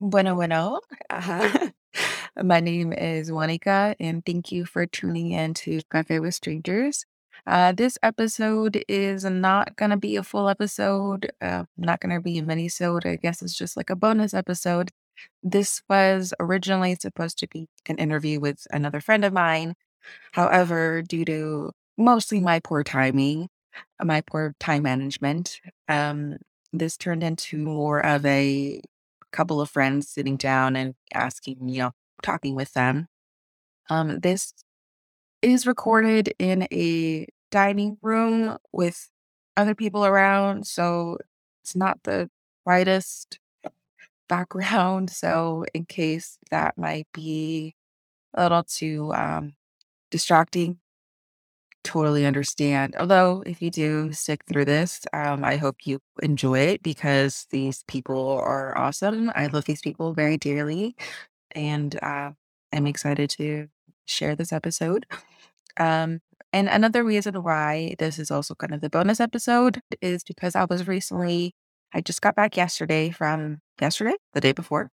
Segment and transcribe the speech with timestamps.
[0.00, 0.80] Bueno, bueno.
[2.36, 7.04] My name is Juanica, and thank you for tuning in to Cafe with Strangers.
[7.48, 12.20] Uh, this episode is not going to be a full episode, uh, not going to
[12.20, 13.06] be a mini-sode.
[13.06, 14.90] I guess it's just like a bonus episode.
[15.42, 19.74] This was originally supposed to be an interview with another friend of mine.
[20.30, 23.48] However, due to mostly my poor timing,
[24.00, 26.36] my poor time management, um,
[26.72, 28.80] this turned into more of a
[29.32, 31.92] couple of friends sitting down and asking, you know,
[32.22, 33.08] talking with them.
[33.90, 34.52] Um, this
[35.42, 39.10] is recorded in a dining room with
[39.56, 41.18] other people around, so
[41.62, 42.30] it's not the
[42.64, 43.38] brightest
[44.28, 45.10] background.
[45.10, 47.74] So, in case that might be
[48.34, 49.54] a little too um,
[50.10, 50.78] distracting,
[51.88, 52.94] totally understand.
[52.98, 57.82] Although, if you do stick through this, um, I hope you enjoy it because these
[57.88, 59.32] people are awesome.
[59.34, 60.94] I love these people very dearly,
[61.52, 62.32] and uh,
[62.72, 63.68] I'm excited to
[64.06, 65.06] share this episode.
[65.78, 66.20] Um,
[66.52, 70.64] and another reason why this is also kind of the bonus episode is because I
[70.64, 71.54] was recently,
[71.94, 74.90] I just got back yesterday from yesterday, the day before,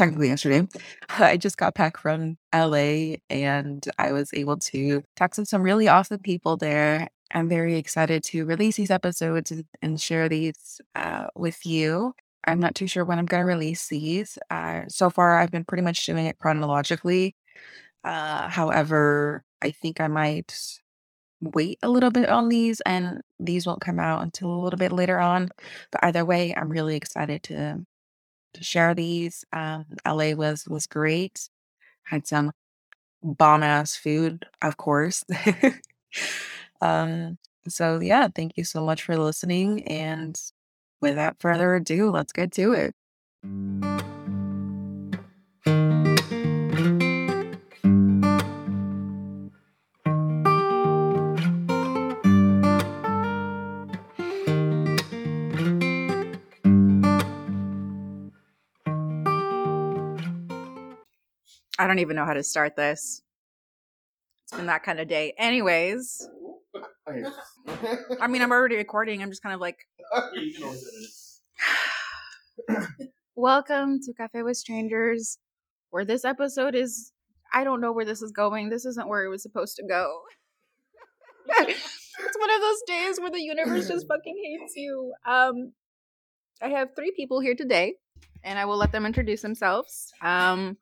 [0.00, 0.66] technically yesterday.
[1.10, 5.88] I just got back from LA and I was able to talk to some really
[5.88, 7.08] awesome people there.
[7.32, 12.14] I'm very excited to release these episodes and share these uh, with you.
[12.46, 14.38] I'm not too sure when I'm going to release these.
[14.48, 17.36] Uh, so far, I've been pretty much doing it chronologically.
[18.02, 20.56] Uh, however, I think I might
[21.42, 24.92] wait a little bit on these and these won't come out until a little bit
[24.92, 25.50] later on.
[25.92, 27.84] But either way, I'm really excited to
[28.54, 29.44] to share these.
[29.52, 31.48] Um, LA was was great.
[32.04, 32.52] Had some
[33.22, 35.24] bomb ass food, of course.
[36.80, 39.86] um, so yeah, thank you so much for listening.
[39.86, 40.40] And
[41.00, 42.94] without further ado, let's get to it.
[61.90, 63.20] Don't even know how to start this.
[64.44, 65.34] It's been that kind of day.
[65.36, 66.24] Anyways,
[67.04, 69.20] I mean, I'm already recording.
[69.20, 69.88] I'm just kind of like,
[73.34, 75.38] welcome to Cafe with Strangers,
[75.90, 77.10] where this episode is.
[77.52, 78.68] I don't know where this is going.
[78.68, 80.20] This isn't where it was supposed to go.
[81.58, 85.12] it's one of those days where the universe just fucking hates you.
[85.26, 85.72] Um,
[86.62, 87.94] I have three people here today,
[88.44, 90.12] and I will let them introduce themselves.
[90.22, 90.76] Um,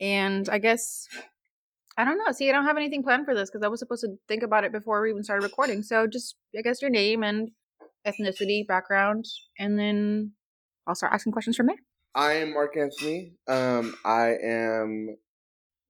[0.00, 1.06] and I guess
[1.96, 2.32] I don't know.
[2.32, 4.64] See, I don't have anything planned for this because I was supposed to think about
[4.64, 5.82] it before we even started recording.
[5.82, 7.50] So just I guess your name and
[8.06, 9.26] ethnicity, background,
[9.58, 10.32] and then
[10.86, 11.76] I'll start asking questions from there.
[12.14, 13.34] I am Mark Anthony.
[13.46, 15.16] Um, I am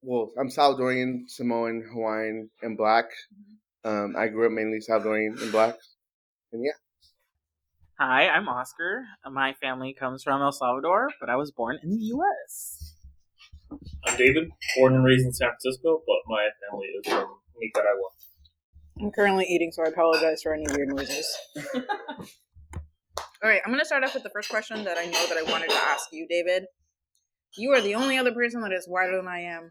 [0.03, 3.05] well, I'm Salvadorian, Samoan, Hawaiian, and black.
[3.85, 5.77] Um, I grew up mainly Salvadorian and black.
[6.53, 6.73] And yeah.
[7.99, 9.05] Hi, I'm Oscar.
[9.31, 12.90] My family comes from El Salvador, but I was born in the US.
[14.07, 17.27] I'm David, born and raised in San Francisco, but my family is from
[17.59, 18.09] Nicaragua.
[19.01, 21.27] I'm currently eating, so I apologize for any weird noises.
[23.43, 25.39] All right, I'm going to start off with the first question that I know that
[25.39, 26.65] I wanted to ask you, David.
[27.57, 29.71] You are the only other person that is whiter than I am.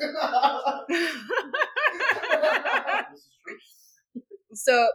[4.54, 4.88] so,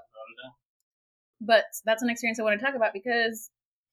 [1.40, 3.52] but that's an experience I want to talk about because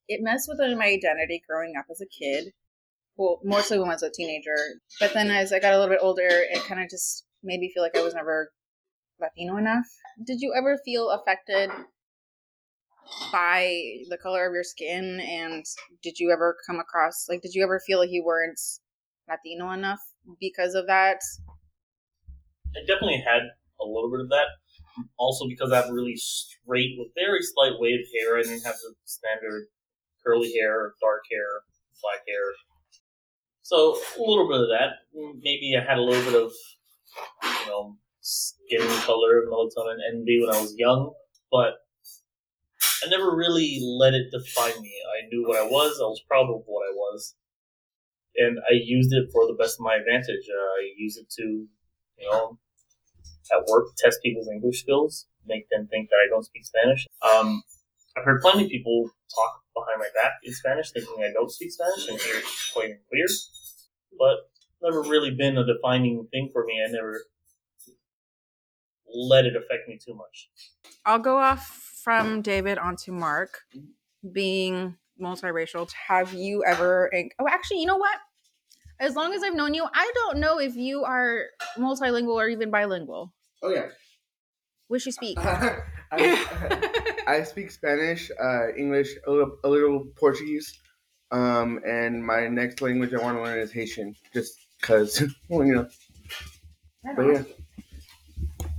[0.09, 2.53] it messed with my identity growing up as a kid
[3.18, 4.56] well, so when I was a teenager.
[5.00, 7.70] But then as I got a little bit older, it kind of just made me
[7.74, 8.52] feel like I was never
[9.20, 9.86] Latino enough.
[10.24, 11.70] Did you ever feel affected
[13.32, 15.20] by the color of your skin?
[15.20, 15.64] And
[16.02, 18.60] did you ever come across, like, did you ever feel like you weren't
[19.28, 20.00] Latino enough
[20.40, 21.18] because of that?
[22.76, 23.42] I definitely had
[23.80, 24.46] a little bit of that.
[25.16, 28.94] Also, because I have really straight, with very slight wave hair, I didn't have the
[29.04, 29.66] standard
[30.24, 31.62] curly hair, dark hair,
[32.02, 32.54] black hair
[33.68, 35.04] so a little bit of that.
[35.42, 36.53] Maybe I had a little bit of,
[37.44, 41.12] you know, skin color, melatonin envy when I was young,
[41.53, 41.74] but
[43.04, 44.94] I never really let it define me.
[45.16, 46.00] I knew what I was.
[46.00, 47.34] I was proud of what I was,
[48.36, 50.48] and I used it for the best of my advantage.
[50.48, 52.59] Uh, I used it to, you know,
[53.53, 57.06] at work test people's English skills, make them think that I don't speak Spanish.
[57.21, 57.62] Um,
[58.16, 61.72] I've heard plenty of people talk behind my back in Spanish, thinking I don't speak
[61.72, 63.30] Spanish, and hear it quite weird.
[64.19, 64.51] But
[64.83, 66.83] never really been a defining thing for me.
[66.86, 67.22] I never
[69.13, 70.51] let it affect me too much.
[71.04, 71.66] I'll go off
[72.03, 73.60] from David onto Mark,
[74.33, 75.91] being multiracial.
[76.09, 77.10] Have you ever?
[77.39, 78.19] Oh, actually, you know what?
[79.01, 81.45] As long as I've known you, I don't know if you are
[81.77, 83.33] multilingual or even bilingual.
[83.63, 83.86] Oh yeah.
[84.89, 85.39] Which you speak?
[85.41, 87.04] I, I
[87.42, 90.78] speak Spanish, uh, English, a little, a little Portuguese,
[91.30, 95.75] um, and my next language I want to learn is Haitian, just because, well, you
[95.75, 95.89] know.
[97.16, 97.42] But yeah.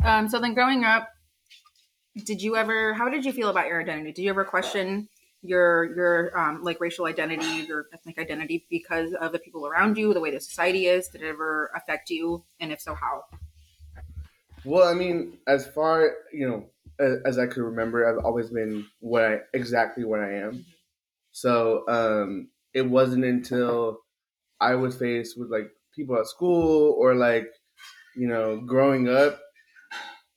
[0.03, 1.09] Um, so then, growing up,
[2.25, 2.93] did you ever?
[2.93, 4.11] How did you feel about your identity?
[4.13, 5.09] Did you ever question
[5.41, 10.13] your your um, like racial identity, your ethnic identity, because of the people around you,
[10.13, 11.07] the way the society is?
[11.09, 13.25] Did it ever affect you, and if so, how?
[14.65, 16.65] Well, I mean, as far you know
[16.99, 20.65] as, I could remember, I've always been what I exactly what I am.
[21.31, 23.99] So um, it wasn't until
[24.59, 27.47] I was faced with like people at school or like
[28.15, 29.39] you know growing up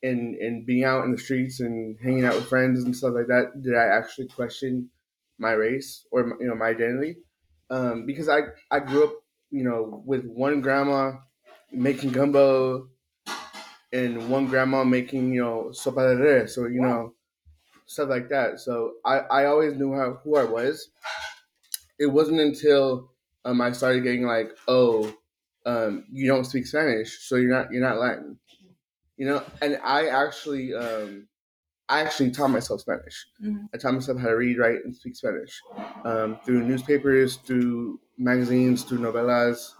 [0.02, 3.28] and and being out in the streets and hanging out with friends and stuff like
[3.28, 4.90] that did I actually question
[5.38, 7.16] my race or you know my identity
[7.70, 9.14] um, because I I grew up
[9.50, 11.12] you know with one grandma
[11.72, 12.88] making gumbo
[13.92, 17.14] and one grandma making you know sopa de res or you know
[17.86, 18.60] stuff like that.
[18.60, 20.90] So I I always knew how who I was.
[21.98, 23.10] It wasn't until
[23.44, 25.12] um I started getting like oh
[25.66, 28.38] um you don't speak Spanish so you're not you're not Latin,
[29.16, 29.44] you know.
[29.62, 31.28] And I actually um
[31.88, 33.26] I actually taught myself Spanish.
[33.42, 33.68] Mhm.
[33.74, 35.60] I taught myself how to read, write, and speak Spanish
[36.04, 39.74] um, through newspapers, through magazines, through novelas,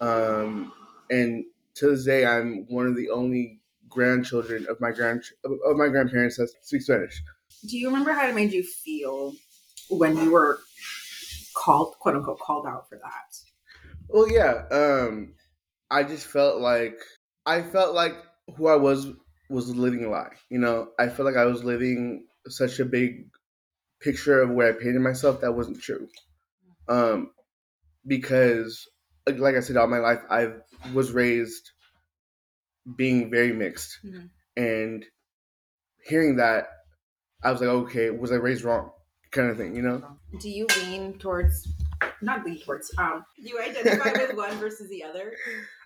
[0.00, 0.72] um,
[1.10, 1.44] and
[1.76, 6.36] to this day, I'm one of the only grandchildren of my grand of my grandparents
[6.36, 7.22] that speak Spanish.
[7.68, 9.34] Do you remember how it made you feel
[9.88, 10.58] when you were
[11.54, 13.38] called, quote unquote, called out for that?
[14.08, 15.34] Well, yeah, um,
[15.90, 16.98] I just felt like
[17.44, 18.14] I felt like
[18.56, 19.08] who I was
[19.48, 20.32] was living a lie.
[20.50, 23.28] You know, I felt like I was living such a big
[24.00, 26.08] picture of what I painted myself that wasn't true.
[26.88, 27.30] Um,
[28.06, 28.86] because,
[29.26, 30.48] like, I said, all my life I
[30.92, 31.70] was raised
[32.96, 34.30] being very mixed, Mhm.
[34.56, 35.04] and
[36.04, 36.68] hearing that,
[37.42, 38.92] I was like, okay, was I raised wrong?
[39.32, 40.18] Kind of thing, you know.
[40.40, 41.66] Do you lean towards,
[42.22, 45.34] not lean towards, um, Do you identify with one versus the other?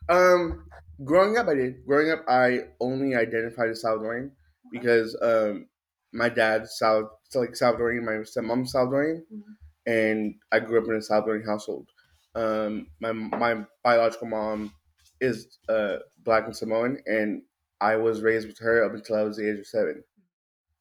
[0.09, 0.67] Um,
[1.05, 1.87] growing up, I did.
[1.87, 4.31] Growing up, I only identified as Salvadorian
[4.71, 5.69] because um,
[6.13, 9.57] my dad's South, so like Salvadorian, my stepmom's Salvadorian, Mhm.
[9.87, 11.89] and I grew up in a Salvadorian household.
[12.35, 14.73] Um, my my biological mom
[15.21, 17.43] is uh, black and Samoan, and
[17.81, 20.03] I was raised with her up until I was the age of seven.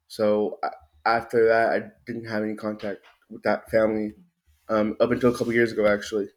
[0.07, 0.59] So
[1.05, 2.99] after that, I didn't have any contact
[3.29, 4.13] with that family
[4.69, 6.27] um, up until a couple years ago, actually.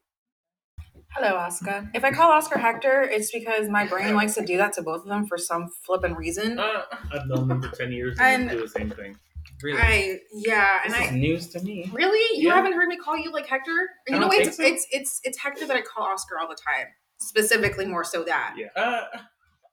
[1.15, 1.91] Hello, Oscar.
[1.95, 5.03] If I call Oscar Hector, it's because my brain likes to do that to both
[5.03, 6.59] of them for some flippin' reason.
[6.59, 9.19] Uh, I've known them for 10 years and, And- they do the same thing.
[9.63, 9.79] Really?
[9.81, 11.89] I yeah, and this is I news to me.
[11.93, 12.57] really you Yeah.
[12.57, 13.91] haven't heard me call you like Hector.
[14.09, 14.63] You I know, it's so.
[14.65, 16.87] it's it's it's Hector that I call Oscar all the time.
[17.23, 18.67] Specifically, more so that Yeah.
[18.77, 19.05] Uh,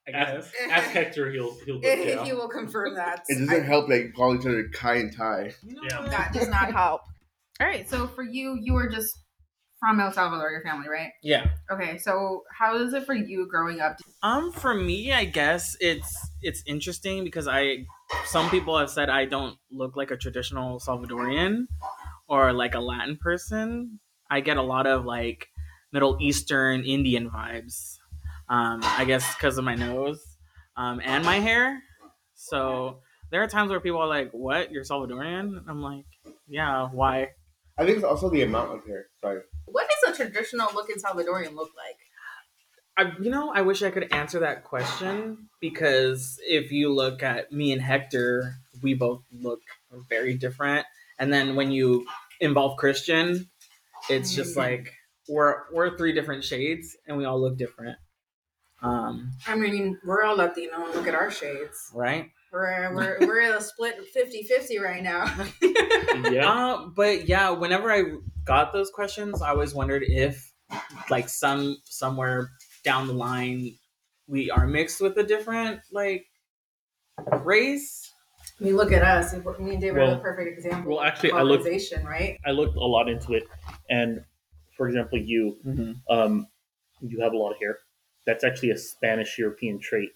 [0.07, 0.71] I Ask, guess.
[0.71, 3.23] ask Hector, he'll he'll go he will confirm that.
[3.27, 5.53] It doesn't I- help that you call each other Kai and Tai.
[5.63, 6.01] Yeah.
[6.09, 7.01] that does not help.
[7.61, 9.19] All right, so for you, you are just
[9.81, 11.11] from El Salvador, your family, right?
[11.21, 11.47] Yeah.
[11.71, 13.97] Okay, so how is it for you growing up?
[14.23, 17.85] Um, for me, I guess it's it's interesting because I
[18.25, 21.65] some people have said I don't look like a traditional Salvadorian
[22.29, 23.99] or like a Latin person.
[24.31, 25.48] I get a lot of like
[25.91, 27.97] Middle Eastern Indian vibes.
[28.47, 30.21] Um, I guess because of my nose
[30.75, 31.83] um, and my hair.
[32.33, 34.71] So there are times where people are like, "What?
[34.71, 36.05] You're Salvadorian?" I'm like,
[36.47, 37.29] "Yeah, why?"
[37.77, 39.05] I think it's also the amount of hair.
[39.21, 39.41] Sorry.
[39.65, 41.97] What does a traditional looking Salvadorian look like?
[42.97, 47.51] I, you know, I wish I could answer that question because if you look at
[47.53, 49.61] me and Hector, we both look
[50.09, 50.85] very different.
[51.17, 52.05] And then when you
[52.41, 53.49] involve Christian,
[54.09, 54.93] it's just like
[55.29, 57.97] we're we're three different shades and we all look different.
[58.81, 60.85] Um, I mean, we're all Latino.
[60.85, 61.91] and Look at our shades.
[61.93, 62.29] right?
[62.51, 65.25] We're we're we're a split 50-50 right now.
[66.31, 66.49] Yeah.
[66.51, 68.03] Uh, but yeah, whenever I
[68.43, 70.51] got those questions, I always wondered if,
[71.09, 72.49] like, some somewhere
[72.83, 73.75] down the line,
[74.27, 76.25] we are mixed with a different like
[77.43, 78.11] race.
[78.59, 79.33] I mean, look at us.
[79.33, 80.91] Me and David are Well- the perfect example.
[80.95, 81.65] well, of actually, I looked-
[82.03, 82.37] right?
[82.45, 83.43] I looked a lot into it,
[83.89, 84.23] and
[84.79, 85.91] for example, you Mm-hmm.
[86.15, 86.47] um,
[87.01, 87.77] you have a lot of hair.
[88.25, 90.09] That's actually a Spanish European trait.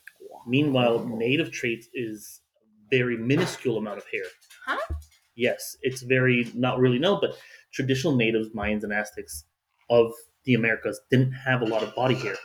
[0.48, 2.42] Meanwhile, native traits is
[2.90, 4.26] very minuscule amount of hair.
[4.66, 4.96] Huh?
[5.36, 7.32] Yes, it's very not really no, but
[7.74, 9.46] traditional natives, Mayans and Aztecs
[9.90, 10.12] of
[10.46, 12.36] the Americas didn't have a lot of body hair.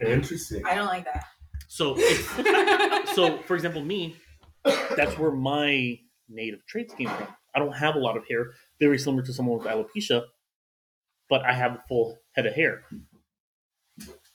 [0.00, 0.62] Interesting.
[0.66, 1.24] I don't like that.
[1.68, 1.96] So,
[3.14, 4.16] so for example, me,
[4.96, 7.28] that's where my native traits came from.
[7.54, 10.24] I don't have a lot of hair, very similar to someone with alopecia,
[11.28, 12.84] but I have a full head of hair.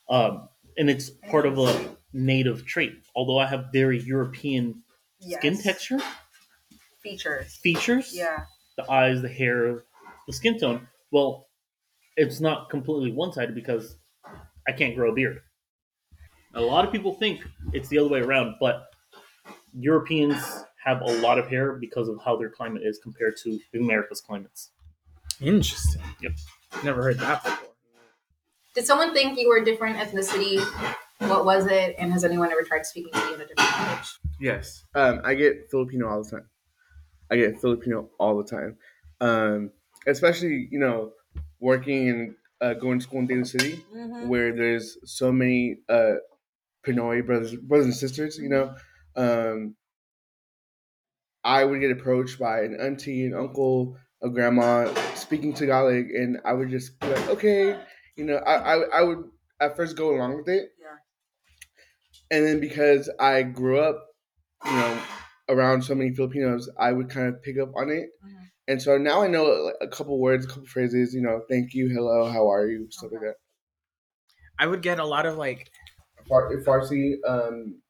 [0.09, 2.93] Um, and it's part of a native trait.
[3.15, 4.83] Although I have very European
[5.19, 5.99] skin texture,
[7.01, 7.55] Features.
[7.57, 8.45] features, Yeah.
[8.77, 9.83] the eyes, the hair,
[10.27, 10.87] the skin tone.
[11.11, 11.47] Well,
[12.17, 13.97] it's not completely one sided because
[14.67, 15.41] I can't grow a beard.
[16.55, 17.41] A lot of people think
[17.73, 18.87] it's the other way around, but
[19.73, 20.37] Europeans
[20.83, 24.71] have a lot of hair because of how their climate is compared to America's climates.
[25.39, 26.01] Interesting.
[26.21, 26.33] Yep.
[26.83, 27.69] Never heard that before.
[28.75, 30.59] Did someone think you were a different ethnicity?
[31.19, 31.95] What was it?
[31.97, 34.19] And has anyone ever tried speaking to you in a different language?
[34.39, 34.85] Yes.
[34.95, 36.49] Um, I get Filipino all the time.
[37.29, 38.77] I get Filipino all the time.
[39.19, 39.71] Um,
[40.07, 41.11] especially, you know,
[41.59, 43.83] working and uh, going to school in Daly City,
[44.25, 46.15] where there's so many uh,
[46.85, 48.75] Pinoy brothers, brothers and sisters, you know.
[49.15, 49.75] Um,
[51.43, 56.53] I would get approached by an auntie, an uncle, a grandma speaking Tagalog, and I
[56.53, 57.79] would just be like, okay,
[58.15, 60.71] you know, I, I, I would at first go along with it.
[60.79, 60.97] Yeah.
[62.31, 64.07] And then because I grew up,
[64.65, 65.03] you know,
[65.49, 68.09] around so many Filipinos, I would kind of pick up on it.
[68.23, 68.49] Mhm.
[68.67, 71.89] And so now I know a couple words, a couple phrases, you know, thank you,
[71.89, 73.35] hello, how are you, stuff like that.
[74.59, 75.71] I would get a lot of like
[76.27, 77.81] Far- Farsi, um,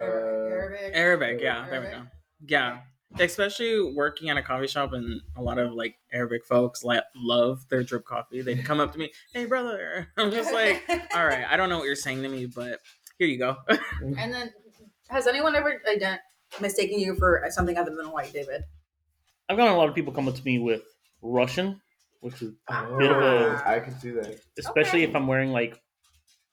[0.00, 0.92] uh, Arabic.
[0.94, 1.40] Arabic.
[1.40, 2.06] Yeah, there we go.
[2.46, 2.82] Yeah,
[3.18, 7.68] especially working at a coffee shop and a lot of like Arabic folks like love
[7.68, 8.42] their drip coffee.
[8.42, 10.82] They come up to me, "Hey, brother." I'm just like,
[11.14, 12.78] "All right, I don't know what you're saying to me, but
[13.18, 13.56] here you go."
[14.18, 14.52] And then,
[15.08, 16.18] has anyone ever ident-
[16.60, 18.62] mistaken you for something other than white, David?
[19.48, 20.82] I've gotten a lot of people come up to me with
[21.22, 21.80] Russian,
[22.20, 24.40] which is a ah, bit of a, I can see that.
[24.58, 25.10] especially Okay.
[25.10, 25.80] if I'm wearing like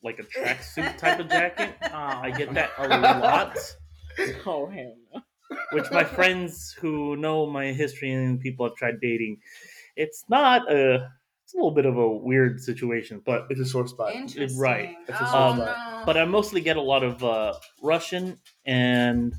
[0.04, 1.76] like a tracksuit type of jacket.
[1.84, 3.58] Oh, I get that a lot.
[4.46, 5.22] Oh, hell no.
[5.72, 9.38] Which my friends who know my history and people I've tried dating,
[9.96, 11.10] it's not a
[11.44, 14.14] it's a little bit of a weird situation, but It's a sore spot.
[14.14, 14.60] Interesting.
[14.60, 14.96] right.
[15.08, 16.04] It's a Oh, soft no.
[16.06, 19.34] but I mostly get a lot of uh, Russian and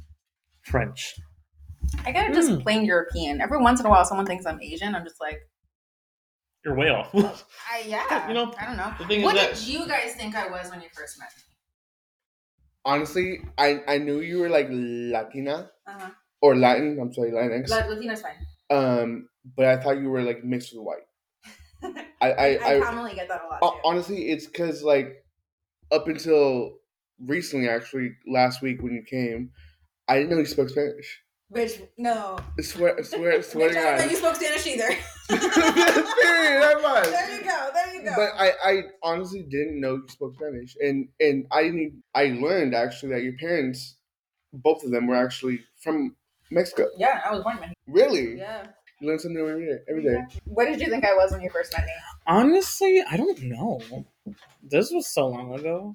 [0.63, 1.15] French.
[2.07, 2.61] I gotta just Hmm.
[2.61, 3.41] plain European.
[3.43, 4.95] Every once in a while, someone thinks I'm Asian.
[4.95, 5.41] I'm just like,
[6.65, 7.13] You're way off.
[7.71, 8.27] I, yeah.
[8.29, 8.93] You know, I don't know.
[8.99, 11.29] the thing is What that- did you guys think I was when you first met
[11.37, 11.43] me?
[12.85, 16.11] Honestly, I, I knew you were like Latina Uh-huh.
[16.41, 16.99] or Latin.
[17.01, 17.69] I'm sorry, Latinx.
[17.69, 18.37] La- Latina's fine.
[18.71, 21.07] Um, but I thought you were like mixed with white.
[22.21, 23.61] I I, I, I, commonly get that a lot.
[23.61, 23.81] Too.
[23.85, 25.25] honestly, it's because like
[25.93, 26.79] up until
[27.25, 29.51] recently, actually last week when you came,
[30.09, 31.21] I didn't know you spoke Spanish.
[31.53, 32.39] Bitch, no.
[32.59, 34.11] I swear, I swear, I swear Bitch, to I didn't know God.
[34.11, 34.89] you spoke Spanish either.
[35.29, 37.05] Period, that much.
[37.07, 37.71] there you go.
[37.73, 38.13] There you go.
[38.17, 42.03] But I, I honestly didn't know you spoke Spanish, and and I didn't.
[42.15, 43.97] I learned actually that your parents,
[44.53, 46.17] both of them, were actually from
[46.51, 46.87] Mexico.
[46.99, 47.81] yeah, I was born in Mexico.
[47.87, 48.67] Really, Yeah.
[49.01, 49.79] you learn something every day.
[49.89, 50.17] Every day.
[50.45, 51.93] What did you think I was when you first met me?
[52.27, 53.81] Honestly, I don't know.
[54.63, 55.95] This was so long ago.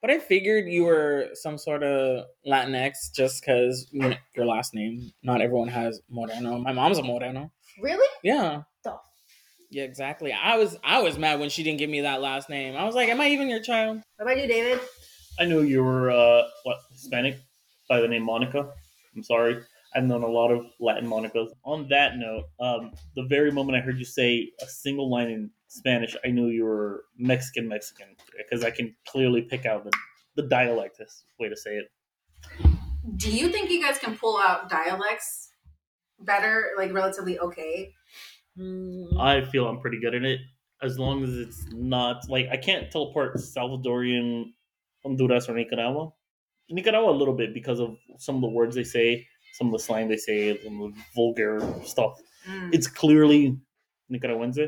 [0.00, 4.74] But I figured you were some sort of Latinx just because you know, your last
[4.74, 5.12] name.
[5.22, 6.58] Not everyone has Moreno.
[6.58, 7.52] My mom's a Moreno.
[7.80, 8.08] Really?
[8.22, 8.62] Yeah.
[8.82, 8.96] The
[9.70, 10.32] Yeah, exactly.
[10.32, 12.76] I was I was mad when she didn't give me that last name.
[12.76, 14.80] I was like, "Am I even your child?" What about you, David?
[15.38, 17.38] I knew you were uh, what Hispanic
[17.88, 18.70] by the name Monica.
[19.14, 19.62] I'm sorry.
[19.94, 21.50] I've known a lot of Latin Monicas.
[21.64, 25.50] On that note, um, the very moment I heard you say a single line in
[25.70, 29.92] Spanish, I knew you were Mexican Mexican because I can clearly pick out the,
[30.34, 30.98] the dialect.
[30.98, 31.86] This way to say it.
[33.16, 35.50] Do you think you guys can pull out dialects
[36.18, 37.92] better, like relatively okay?
[39.16, 40.40] I feel I'm pretty good at it
[40.82, 44.46] as long as it's not like I can't teleport Salvadorian,
[45.04, 46.10] Honduras, or Nicaragua.
[46.68, 49.78] Nicaragua a little bit because of some of the words they say, some of the
[49.78, 52.18] slang they say, some of the vulgar stuff.
[52.48, 52.74] Mm.
[52.74, 53.56] It's clearly
[54.10, 54.66] Nicaraguense,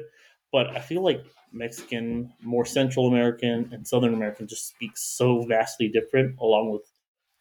[0.53, 5.89] but I feel like Mexican, more Central American, and Southern American just speak so vastly
[5.89, 6.83] different, along with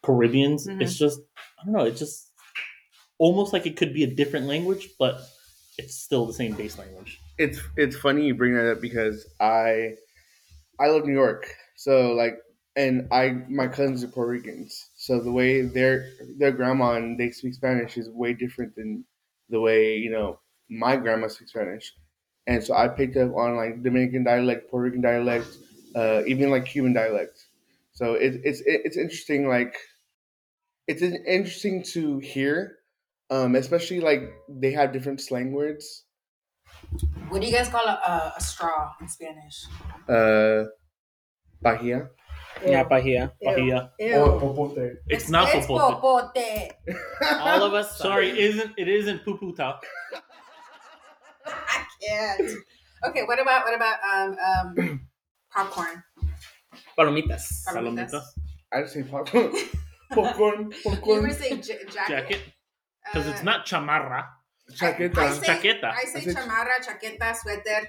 [0.04, 0.68] Caribbeans.
[0.68, 0.82] Mhm.
[0.82, 1.22] It's just
[1.60, 1.86] I don't know.
[1.86, 2.30] It's just
[3.20, 5.22] almost like it could be a different language, but
[5.78, 7.20] it's still the same base language.
[7.38, 9.96] It's it's funny you bring that up because I
[10.80, 12.36] I live in New York, so like,
[12.76, 17.32] and I my cousins are Puerto Ricans, so the way their their grandma and they
[17.32, 19.06] speak Spanish is way different than
[19.50, 20.40] the way you know
[20.70, 21.94] my grandma speaks Spanish,
[22.52, 25.48] and so I picked up on like Dominican dialect, Puerto Rican dialect,
[25.96, 27.46] uh, even like Cuban dialect.
[27.94, 29.48] So it, it's it, it's interesting.
[29.48, 29.76] Like
[30.88, 32.78] it's interesting to hear,
[33.30, 36.04] um, especially like they have different slang words.
[37.30, 39.66] What do you guys call a, a, a straw in Spanish?
[40.10, 40.66] Uh,
[41.62, 42.10] Bahia.
[42.66, 43.32] Yeah, pajilla.
[43.44, 43.92] Pajilla.
[44.18, 44.98] Or popote.
[45.08, 46.02] It's not It's popote.
[46.02, 46.74] popote.
[47.40, 47.98] All of us.
[47.98, 49.86] Sorry, isn't it isn't poo poo talk.
[50.14, 50.20] I
[52.02, 52.50] can't.
[53.08, 54.38] Okay, what about what about um
[54.78, 55.02] um
[55.54, 56.04] popcorn?
[56.98, 57.64] Palomitas.
[57.68, 58.12] Palomitas.
[58.12, 58.24] Palomitas.
[58.72, 59.52] I just say popcorn.
[60.12, 60.72] popcorn.
[60.72, 61.22] You Popcorn.
[61.24, 62.08] would say j- jacket.
[62.08, 62.42] Jacket.
[63.06, 64.26] Because Uh, it's not chamarra.
[64.26, 65.34] I Chaqueta.
[65.34, 65.92] say, Chaqueta.
[65.92, 67.88] I say I say- chamarra, chaqueta, sweater.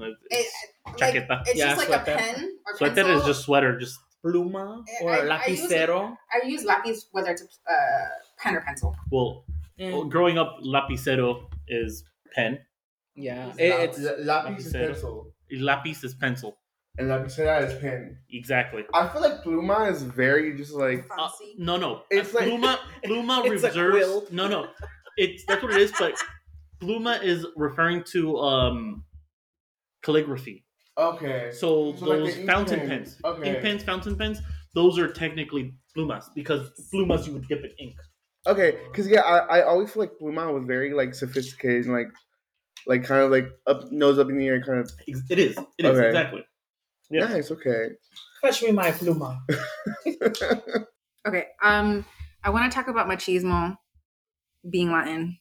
[0.00, 0.52] It, It's
[1.00, 1.42] like, chaqueta.
[1.46, 2.12] it's Yeah, just like sweater.
[2.12, 3.20] a pen or Sweater pencil.
[3.20, 3.78] is just sweater.
[3.78, 6.16] Just Pluma or I- I use lapicero.
[6.32, 8.94] I use lapis whether it's uh, pen or pencil.
[9.10, 9.44] well,
[9.78, 12.02] Eh, well, growing up, lapicero is
[12.34, 12.58] pen.
[13.18, 15.32] Yeah, La- it's la- Lapis is pencil.
[15.50, 16.58] Lapis is pencil.
[16.98, 18.18] And lapicera is pen.
[18.30, 18.82] Exactly.
[18.92, 22.02] I feel like pluma is very just like Uh, no, no.
[22.10, 23.96] It's Uh, like- Pluma, Pluma It's a reserves.
[23.96, 24.26] quill.
[24.32, 24.66] No, no.
[25.16, 25.92] It's that's what it is.
[25.98, 26.14] But
[26.82, 29.04] Pluma is referring to um
[30.02, 30.64] calligraphy.
[30.96, 31.50] okay.
[31.52, 32.88] So, So those the ink fountain pens.
[32.88, 33.48] pens, Okay.
[33.50, 34.40] ink pens, fountain pens,
[34.74, 37.94] those are technically plumas because plumas you would dip in ink.
[38.46, 42.08] Okay, because yeah, I, I always feel like pluma was very like sophisticated and like
[42.88, 45.56] like kind of like up nose up in the air kind of It is.
[45.78, 46.06] It is Okay.
[46.08, 46.44] exactly.
[47.10, 47.26] Yeah.
[47.26, 47.50] nice.
[47.50, 47.90] Okay.
[48.42, 49.38] fetch me my pluma.
[51.26, 51.46] Okay.
[51.62, 52.04] Um,
[52.42, 53.76] I want to talk about machismo
[54.68, 55.38] being Latin.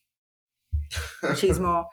[1.23, 1.85] Machismo.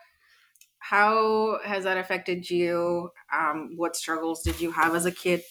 [0.79, 3.09] How has that affected you?
[3.33, 5.41] Um, what struggles did you have as a kid,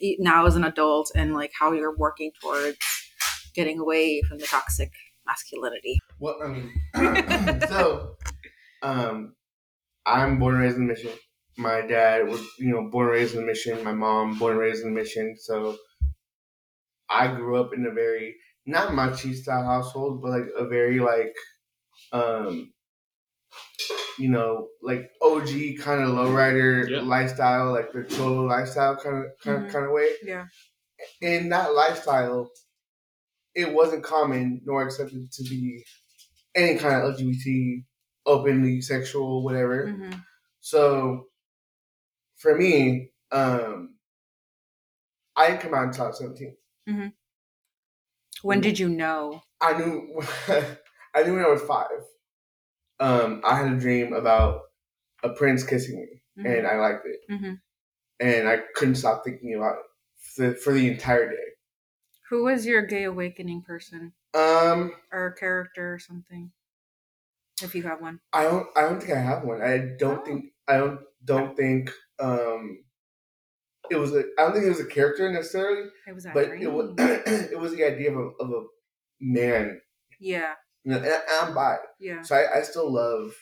[0.00, 2.78] e- now as an adult, and like how you're working towards
[3.54, 4.90] getting away from the toxic
[5.26, 5.98] masculinity?
[6.18, 8.16] Well, I mean, so,
[8.82, 9.34] um,
[10.12, 11.12] I'm born and raised in the mission.
[11.56, 13.84] My dad was, you know, born and raised in the mission.
[13.84, 15.36] My mom, born and raised in the mission.
[15.38, 15.76] So,
[17.10, 18.36] I grew up in a very
[18.66, 21.34] not machista household, but like a very like,
[22.12, 22.72] um,
[24.18, 27.00] you know, like OG kind of lowrider Yeah.
[27.00, 29.66] lifestyle, like the cholo lifestyle kind of kind Mhm.
[29.66, 30.10] of kind of way.
[30.22, 30.46] Yeah.
[31.22, 32.50] In that lifestyle,
[33.54, 35.84] it wasn't common nor accepted to be
[36.54, 37.86] any kind of LGBT,
[38.26, 39.86] openly sexual, whatever.
[39.86, 40.18] Mm-hmm.
[40.60, 41.26] So
[42.36, 43.94] for me, um,
[45.36, 46.56] I didn't come out until I was 17.
[48.42, 49.42] When did you know?
[49.60, 50.22] I knew
[51.14, 51.86] I knew when I was five.
[52.98, 54.62] Um, I had a dream about
[55.22, 57.60] a prince kissing me, and I liked it, Mhm.
[58.20, 59.84] and I couldn't stop thinking about it
[60.16, 61.36] for, for the entire day.
[62.30, 66.52] Who was your gay awakening person Um, or character or something?
[67.62, 68.20] If you have one.
[68.32, 68.66] I don't.
[68.76, 69.62] I don't think I have one.
[69.62, 70.24] I don't Oh.
[70.24, 70.44] think.
[70.68, 71.00] I don't.
[71.24, 71.90] Don't think.
[72.18, 72.84] Um,
[73.90, 74.14] it was.
[74.14, 76.62] A, I don't think it was a character necessarily, It was but dream.
[76.62, 76.94] it was.
[76.96, 78.62] it was the idea of a, of a
[79.20, 79.80] man.
[80.18, 80.54] yeah.
[80.84, 82.22] You know, and I- I'm bi, Yeah.
[82.22, 83.34] so I, I still love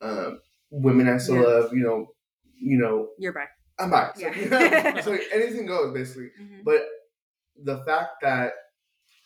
[0.00, 1.08] um, women.
[1.08, 1.42] I still Yeah.
[1.42, 1.72] love.
[1.72, 2.06] You know.
[2.60, 3.08] You know.
[3.18, 3.50] You're back.
[3.78, 4.10] I'm bi.
[4.16, 4.32] So,
[5.02, 6.30] so anything goes basically.
[6.40, 6.64] Mhm.
[6.64, 6.82] But
[7.62, 8.52] the fact that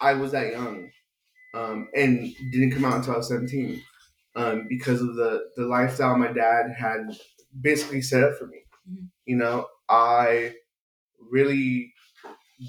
[0.00, 0.90] I was that young
[1.54, 3.82] um, and didn't come out until I was 17
[4.36, 7.00] um, because of the, the lifestyle my dad had
[7.60, 8.58] basically set up for me.
[8.90, 9.08] Mhm.
[9.26, 10.54] You know, I
[11.30, 11.92] really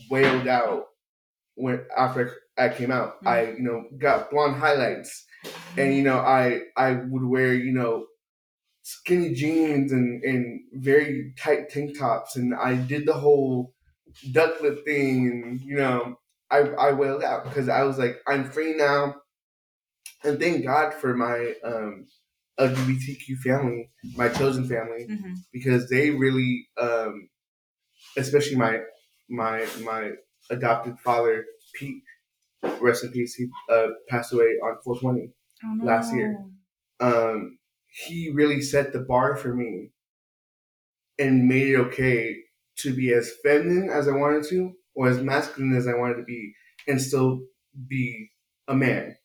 [0.10, 0.86] wailed out
[1.56, 3.17] when after I came out.
[3.17, 3.28] Mm-hmm.
[3.28, 5.26] I, you know, got blonde highlights
[5.78, 8.06] and, you know, I, I would wear, you know,
[8.84, 13.73] skinny jeans and, and very tight tank tops and I did the whole
[14.32, 16.17] duck lip thing and you know
[16.52, 19.15] I I wailed out because I was like I'm free now
[20.23, 22.07] and thank God for my um
[22.59, 25.36] LGBTQ family my chosen family Mhm.
[25.51, 27.29] because they really um
[28.17, 28.81] especially my
[29.29, 30.12] my my
[30.49, 32.03] adopted father Pete
[32.81, 35.33] rest in peace he uh, passed away on 420
[35.65, 36.38] Oh, last year.
[36.99, 37.59] um,
[38.05, 39.91] he really set the bar for me
[41.19, 42.36] and made it okay
[42.77, 46.23] to be as feminine as I wanted to or as masculine as I wanted to
[46.23, 46.53] be
[46.88, 47.41] and still
[47.88, 48.29] be
[48.67, 49.15] a man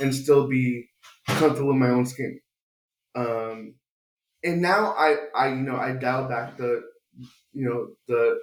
[0.00, 0.88] and still be
[1.26, 2.40] comfortable in my own skin.
[3.14, 3.76] Um,
[4.44, 6.82] and now I, I, you know, I dial back the,
[7.52, 8.40] you know, the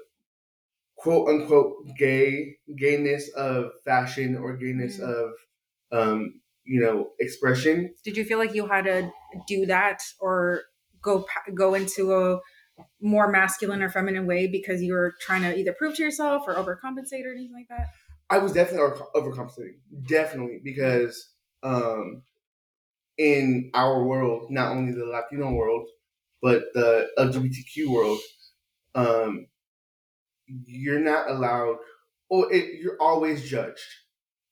[0.98, 5.10] quote unquote gay gayness of fashion or gayness Mm.
[5.10, 5.32] of,
[5.91, 9.12] um, you know, expression Did you feel like you had to
[9.48, 10.63] do that or
[11.02, 12.39] go go into a
[13.02, 16.56] more masculine or feminine way because you were trying to either prove to yourself or
[16.56, 17.89] overcompensate or anything like that?
[18.30, 21.35] I was definitely overcompensating, definitely because
[21.65, 22.23] um,
[23.17, 25.88] in our world, not only the Latino world,
[26.41, 28.19] but the LGBTQ world,
[28.93, 29.47] um,
[30.47, 31.78] you're not allowed,
[32.30, 33.82] or it, you're always judged.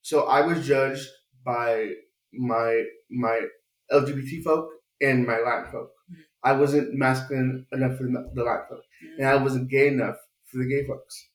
[0.01, 1.07] So I was judged
[1.45, 1.91] by
[2.33, 3.41] my my
[3.91, 4.69] LGBT folk
[5.01, 5.91] and my Latin folk.
[6.43, 8.83] I wasn't masculine enough for the the Latin folk,
[9.19, 11.29] and I wasn't gay enough for the gay folks.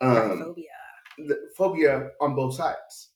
[0.00, 0.64] Um, phobia.
[1.18, 3.07] the phobia on both sides.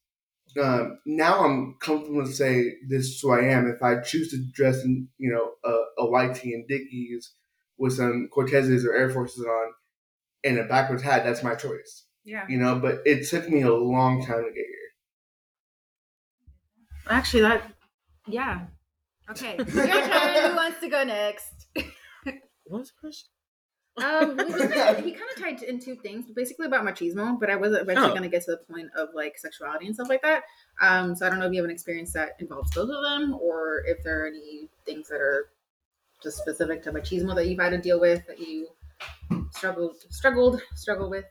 [0.61, 3.67] Um, now I'm comfortable to say this is who I am.
[3.69, 7.33] If I choose to dress in, you know, a, a white tee and Dickies
[7.79, 9.73] with some Cortezes or Air Forces on
[10.45, 12.07] and a backwards hat, that's my choice.
[12.25, 12.45] Yeah.
[12.49, 14.67] You know, but it took me a long time to get here.
[17.09, 17.73] Actually, that
[18.27, 18.67] yeah.
[19.31, 19.75] Okay, your turn.
[20.51, 21.67] Who wants to go next?
[22.65, 23.29] What was the question?
[23.99, 27.51] Um, we just kinda- he kind of tied in two things, basically about machismo, but
[27.51, 28.11] I was eventually Oh.
[28.11, 30.45] going to get to the point of like sexuality and stuff like that.
[30.81, 33.35] Um, so I don't know if you have an experience that involves both of them,
[33.41, 35.51] or if there are any things that are
[36.23, 38.69] just specific to machismo that you've had to deal with that you
[39.51, 41.25] struggled, struggled, struggle with.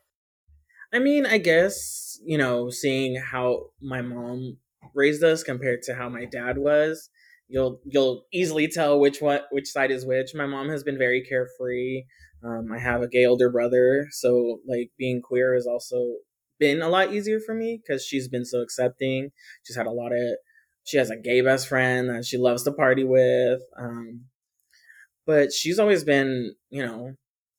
[0.94, 4.58] I mean, I guess, you know, seeing how my mom
[4.94, 7.10] raised us compared to how my dad was,
[7.48, 10.36] you'll you'll easily tell which what which side is which.
[10.36, 12.04] My mom has been very carefree.
[12.44, 16.16] Um, I have a gay older brother, so like being queer has also
[16.60, 19.32] been a lot easier for me because she's been so accepting.
[19.64, 20.38] She's had a lot of
[20.84, 23.62] she has a gay best friend that she loves to party with.
[23.78, 24.26] Um,
[25.26, 27.14] but she's always been, you know,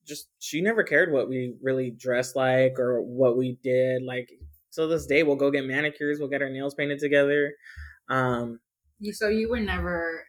[0.06, 4.02] just she never cared what we really dressed like or what we did.
[4.02, 4.28] Like
[4.70, 7.52] so this day we'll go get manicures, we'll get our nails painted together.
[8.08, 8.60] Um
[9.12, 10.24] so you were never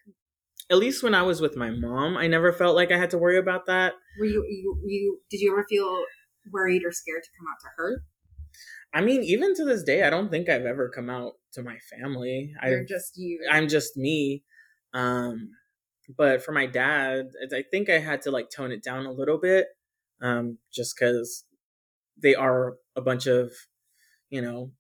[0.69, 3.17] at least when I was with my mom, I never felt like I had to
[3.17, 3.93] worry about that.
[4.19, 6.04] Were you, you you did you ever feel
[6.52, 8.04] worried or scared to come out to her?
[8.93, 11.78] I mean, even to this day, I don't think I've ever come out to my
[11.91, 12.54] family.
[12.62, 13.39] I you're just you.
[13.52, 14.43] I'm just me.
[14.93, 15.49] Um,
[16.15, 19.39] but for my dad, I think I had to like tone it down a little
[19.39, 19.67] bit,
[20.21, 21.45] um, just because
[22.21, 23.52] they are a bunch of,
[24.30, 24.71] you know,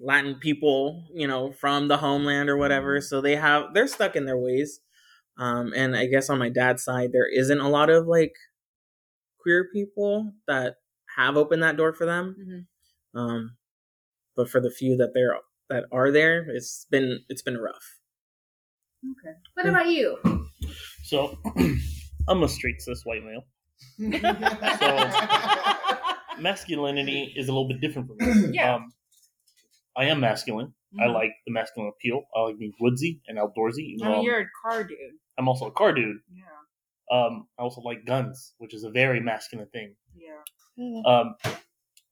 [0.00, 3.00] Latin people, you know, from the homeland or whatever.
[3.00, 4.80] So they have they're stuck in their ways.
[5.38, 8.34] Um, and I guess on my dad's side, there isn't a lot of like
[9.40, 10.76] queer people that
[11.16, 12.66] have opened that door for them.
[13.14, 13.18] Mhm.
[13.20, 13.56] Um,
[14.36, 15.36] but for the few that there
[15.70, 17.98] that are there, it's been it's been rough.
[19.04, 19.36] okay.
[19.54, 20.18] What about you?
[21.04, 21.38] So,
[22.28, 23.44] I'm a straight cis white male.
[24.80, 25.10] So
[26.40, 28.50] masculinity is a little bit different for me.
[28.52, 28.74] Yeah.
[28.76, 28.92] Um,
[29.96, 30.74] I am masculine.
[30.98, 31.14] I Mhm.
[31.14, 32.26] like the masculine appeal.
[32.34, 33.94] I like being woodsy and outdoorsy.
[33.94, 34.98] even I mean, you're a car dude.
[35.38, 36.18] I'm also a car dude.
[36.32, 36.44] Yeah.
[37.10, 39.96] Um, I also like guns, which is a very masculine thing.
[40.14, 40.42] Yeah.
[41.04, 41.36] Um,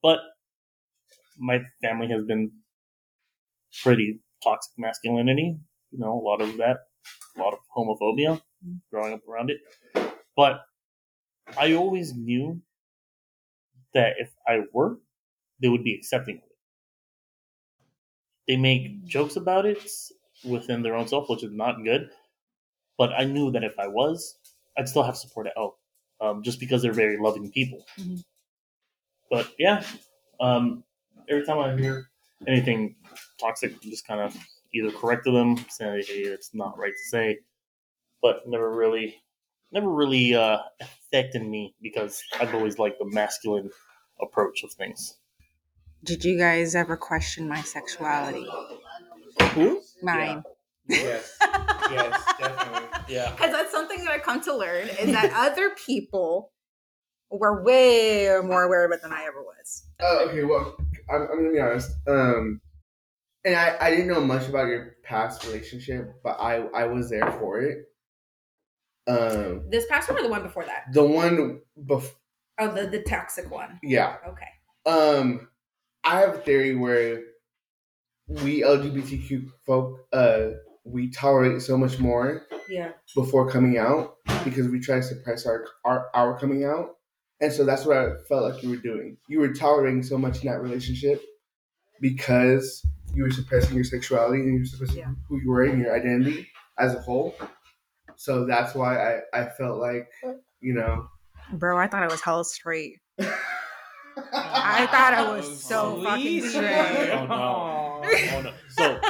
[0.02, 0.20] but
[1.38, 2.52] my family has been
[3.82, 5.58] pretty toxic masculinity.
[5.90, 6.78] You know, a lot of that,
[7.36, 8.40] a lot of homophobia
[8.90, 9.58] growing up around it.
[10.36, 10.60] But
[11.58, 12.62] I always knew
[13.94, 14.98] that if I were,
[15.60, 16.53] they would be accepting of it.
[18.48, 19.82] They make jokes about it
[20.44, 22.10] within their own self, which is not good.
[22.98, 24.38] But I knew that if I was,
[24.78, 25.72] I'd still have support at home,
[26.20, 27.86] um, just because they're very loving people.
[27.98, 28.24] Mhm.
[29.30, 29.84] But yeah,
[30.40, 30.84] um,
[31.28, 32.10] every time I hear
[32.46, 32.96] anything
[33.38, 34.36] toxic, I'm just kind of
[34.74, 37.38] either correct them, say, hey, it's not right to say,
[38.22, 39.22] but never really,
[39.72, 43.70] never really uh, affected me because I've always liked the masculine
[44.20, 45.18] approach of things.
[46.04, 48.46] Did you guys ever question my sexuality?
[49.54, 49.80] Who?
[50.02, 50.42] Mine.
[50.86, 51.38] Yes,
[51.90, 52.88] yes, definitely.
[53.08, 53.30] Yeah.
[53.30, 56.52] Because that's something that I come to learn is that other people
[57.30, 59.86] were way more aware of it than I ever was.
[60.00, 60.44] Oh, okay.
[60.44, 60.76] Well,
[61.10, 61.90] I'm, I'm gonna be honest.
[62.06, 62.60] Um,
[63.46, 67.32] and I, I didn't know much about your past relationship, but I I was there
[67.40, 67.78] for it.
[69.06, 70.92] Um, This past one or the one before that?
[70.92, 72.14] the one before.
[72.60, 73.80] Oh, the the toxic one.
[73.82, 74.16] yeah.
[74.28, 74.48] Okay.
[74.84, 75.48] Um,
[76.04, 77.22] I have a theory where
[78.28, 80.50] we LGBTQ folk uh
[80.84, 82.92] we tolerate so much more Yeah.
[83.14, 86.96] before coming out because we try to suppress our our, our coming out.
[87.40, 89.16] And so that's what I felt like you were doing.
[89.28, 91.22] You were tolerating so much in that relationship
[92.00, 95.12] because you were suppressing your sexuality and you were suppressing Yeah.
[95.28, 97.34] who you were and your identity as a whole.
[98.16, 100.08] So that's why I, I felt like,
[100.60, 101.08] you know.
[101.52, 103.00] Bro, I thought I was hella straight.
[104.16, 107.10] I thought I was so fucking straight.
[107.10, 108.02] Oh, no.
[108.34, 108.52] Oh, no.
[108.68, 109.00] So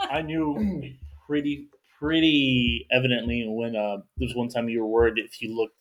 [0.00, 0.82] I knew
[1.26, 1.68] pretty
[1.98, 5.74] pretty evidently when uh, there was one time you were worried if you looked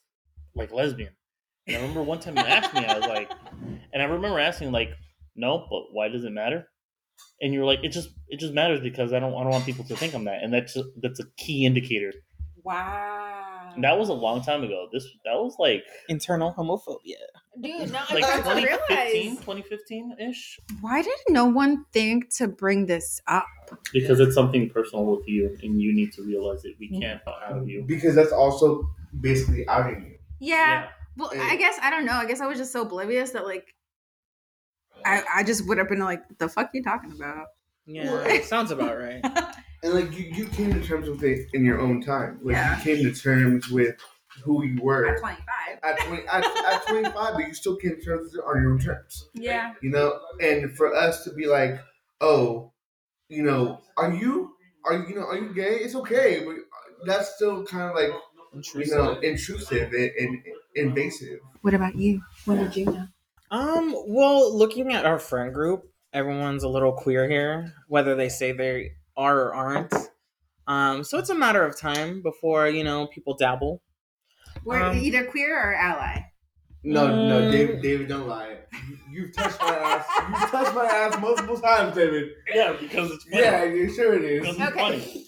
[0.56, 1.14] like lesbian.
[1.68, 3.30] And I remember one time you asked me, I was like,
[3.94, 4.92] and I remember asking like,
[5.36, 6.68] no, but why does it matter?
[7.42, 9.66] And you were like, it just it just matters because I don't I don't want
[9.66, 12.14] people to think I'm that, and that's a, that's a key indicator.
[12.64, 13.37] Wow.
[13.78, 14.88] And that was a long time ago.
[14.92, 17.14] This that was like Internal homophobia.
[17.62, 19.38] Dude, no, like I didn't 2015, realize.
[19.38, 20.60] 2015 ish.
[20.82, 23.46] Why did no one think to bring this up?
[23.94, 26.76] Because it's something personal with you, and you need to realize it.
[26.80, 27.02] we mm.
[27.02, 27.84] can't out of you.
[27.88, 28.90] because that's also
[29.22, 30.18] basically outing you.
[30.40, 30.88] Yeah.
[31.16, 31.44] Well, Yeah.
[31.44, 32.14] I guess I don't know.
[32.14, 33.76] I guess I was just so oblivious that like
[35.06, 37.46] I, I just would have been like, the fuck you talking about?
[37.86, 39.24] Yeah, sounds about right.
[39.84, 42.40] And like you, you came to terms with it in your own time.
[42.42, 42.78] Like Yeah.
[42.78, 43.96] you came to terms with
[44.44, 45.46] who you were At 25.
[45.84, 48.62] at twenty at, at twenty five, but you still came to terms with it on
[48.62, 49.30] your own terms.
[49.34, 49.74] Yeah.
[49.82, 51.80] You know, and for us to be like,
[52.22, 52.72] oh,
[53.30, 54.54] you know, are you
[54.86, 55.76] are you, you know are you gay?
[55.82, 56.56] It's okay, but
[57.06, 58.12] that's still kind of like
[58.76, 60.44] you know intrusive and, and
[60.76, 61.40] invasive.
[61.62, 62.22] What about you?
[62.46, 63.08] What did you know?
[63.52, 68.52] Um, well, looking at our friend group, everyone's a little queer here, whether they say
[68.52, 69.94] they are or aren't.
[70.68, 73.82] Um, so it's a matter of time before, you know, people dabble.
[74.64, 76.22] We're Um, either queer or ally.
[76.84, 77.52] No, no, Mm.
[77.52, 78.58] David, David, don't lie.
[78.88, 80.06] You- You've touched my ass.
[80.42, 82.30] You've touched my ass multiple times, David.
[82.54, 83.42] Yeah, because it's funny.
[83.42, 84.42] Yeah, you sure it is.
[84.42, 84.80] Because it's Okay.
[84.80, 85.26] funny.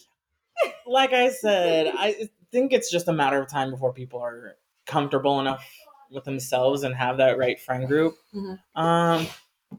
[0.85, 5.39] Like I said, I think it's just a matter of time before people are comfortable
[5.39, 5.65] enough
[6.11, 8.15] with themselves and have that right friend group.
[8.33, 8.59] Mhm.
[8.75, 9.27] Um,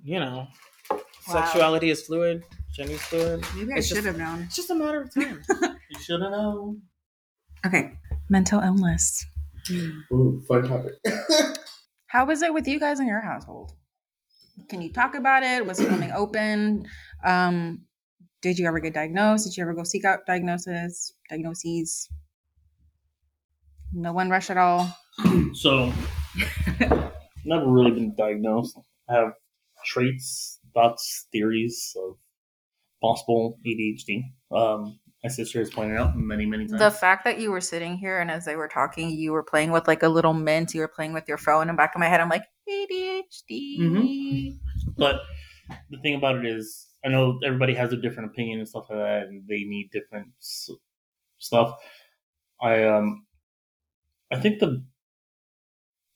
[0.03, 0.49] you know,
[1.23, 3.45] sexuality is fluid, gender is fluid.
[3.57, 4.43] Maybe I should have known.
[4.43, 5.43] It's just a matter of time.
[5.91, 6.83] You should have known.
[7.67, 7.99] Okay.
[8.29, 9.27] Mental illness.
[10.13, 10.93] Ooh, fun topic.
[12.07, 13.73] How was it with you guys in your household?
[14.69, 15.67] Can you talk about it?
[15.67, 16.87] Was it coming open?
[17.25, 17.83] Um,
[18.41, 19.47] did you ever get diagnosed?
[19.47, 22.09] Did you ever go seek out diagnosis, diagnoses?
[23.93, 24.97] No one rush at all.
[25.55, 25.93] So,
[27.45, 28.79] never really been diagnosed.
[29.09, 29.33] I have
[29.85, 32.17] traits, thoughts, theories of
[33.01, 34.23] possible ADHD.
[34.53, 36.81] Um, my sister has pointed out many, many times.
[36.81, 39.71] The fact that you were sitting here and as they were talking, you were playing
[39.71, 41.63] with like a little mint, you were playing with your phone.
[41.63, 43.79] In the back of my head, I'm like, ADHD.
[43.81, 44.59] Mhm.
[44.97, 45.21] but
[45.91, 48.99] the thing about it is, I know everybody has a different opinion and stuff like
[48.99, 50.71] that, and they need different s-
[51.39, 51.79] stuff.
[52.61, 53.27] I um,
[54.33, 54.85] I think the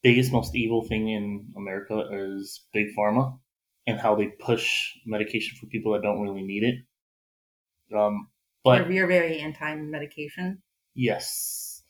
[0.03, 3.38] biggest, most evil thing in America is big pharma
[3.87, 7.97] and how they push medication for people that don't really need it.
[7.97, 8.29] Um,
[8.64, 10.62] but you're very anti medication.
[10.94, 11.83] yes,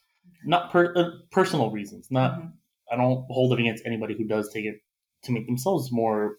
[0.45, 2.09] not per, uh, personal reasons.
[2.11, 2.47] Not Mm-hmm.
[2.93, 4.77] I don't hold it against anybody who does take it
[5.25, 6.37] to make themselves more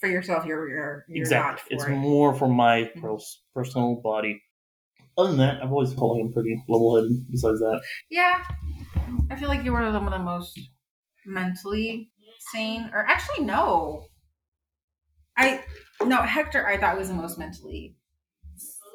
[0.00, 1.74] For yourself, you're you're, you're exactly.
[1.74, 1.90] It's it.
[1.90, 3.00] more for my Mhm.
[3.00, 4.40] pers- personal body.
[5.18, 7.30] Other than that, I've always felt like I'm pretty level-headed.
[7.30, 8.44] Besides that, Yeah,
[9.30, 10.58] I feel like you were one of the most
[11.26, 12.10] mentally
[12.52, 14.06] sane, or actually, no.
[15.36, 15.62] I
[16.04, 16.66] no Hector.
[16.66, 17.96] I thought was the most mentally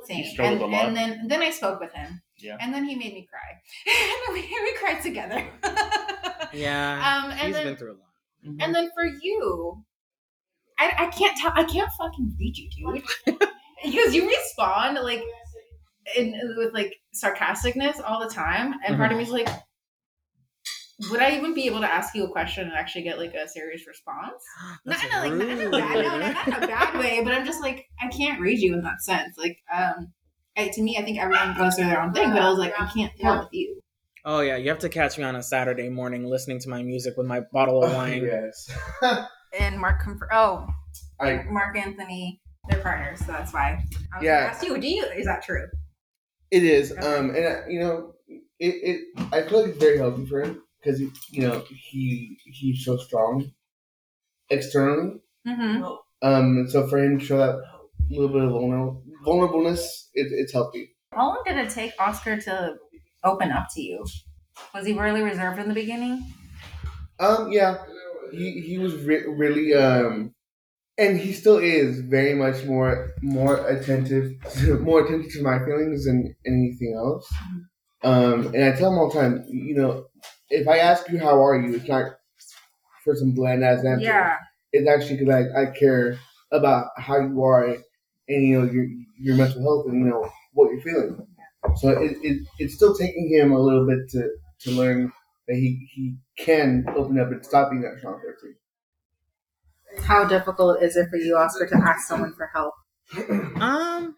[0.06, 0.86] sane, He struggled and, a lot.
[0.88, 2.58] and then then I spoke with him, yeah.
[2.60, 3.60] and then he made me cry,
[4.28, 5.46] and we, we cried together.
[6.52, 8.56] Yeah, um, and he's then been through a lot.
[8.60, 9.84] and then for you,
[10.80, 11.52] I, I can't tell.
[11.54, 13.04] I can't fucking read you, dude,
[13.86, 15.22] because you respond like
[16.18, 19.48] in with like sarcasticness all the time, and part of me is like,
[21.10, 23.48] would I even be able to ask you a question and actually get like a
[23.48, 24.44] serious response?
[24.86, 27.34] Not in a, like not in a bad, no, not in a bad way, but
[27.34, 29.38] I'm just like I can't read you in that sense.
[29.38, 30.12] Like, um,
[30.58, 32.74] I, to me, I think everyone goes through their own thing, but I was like,
[32.80, 33.82] I can't tell with you.
[34.26, 37.16] Oh yeah, you have to catch me on a Saturday morning listening to my music
[37.18, 38.24] with my bottle of wine.
[38.24, 38.70] yes.
[39.60, 40.68] And Mark, Comf- oh,
[41.20, 43.84] I Mark Anthony, they're partners, so that's why.
[44.14, 44.42] I was Yeah.
[44.42, 45.06] gonna ask you, do you?
[45.06, 45.66] Is that true?
[46.52, 47.02] It is, Okay.
[47.02, 49.28] um, and uh, you know, it, it.
[49.34, 53.52] I feel like it's very healthy for him because you know he he's so strong
[54.50, 55.22] externally.
[55.48, 55.84] Mm-hmm.
[55.84, 57.62] Um, and so for him to show that
[58.10, 60.96] little bit of vulner- vulnerableness, it, it's healthy.
[61.14, 62.76] How long did it take Oscar to
[63.24, 64.06] open up to you?
[64.74, 66.26] Was he really reserved in the beginning?
[67.20, 67.78] Um, yeah,
[68.32, 70.34] he he was re- really um,
[70.98, 74.34] and he still is very much more more attentive,
[74.82, 77.32] more attentive to my feelings than anything else.
[78.04, 80.06] Um, and I tell him all the time, you know,
[80.50, 82.18] if I ask you how are you, it's not
[83.04, 84.04] for some bland ass answer.
[84.04, 84.38] Yeah.
[84.72, 86.20] It's actually because I, I care
[86.52, 87.66] about how you are
[88.28, 88.88] and you know your
[89.20, 91.28] your mental health and you know what you're feeling.
[91.76, 94.30] So it, it it's still taking him a little bit to,
[94.62, 95.12] to learn
[95.48, 98.56] that he, he can open up and stop being that strong person.
[100.04, 102.74] How difficult is it for you, Oscar, to ask someone for help?
[103.60, 104.16] Um,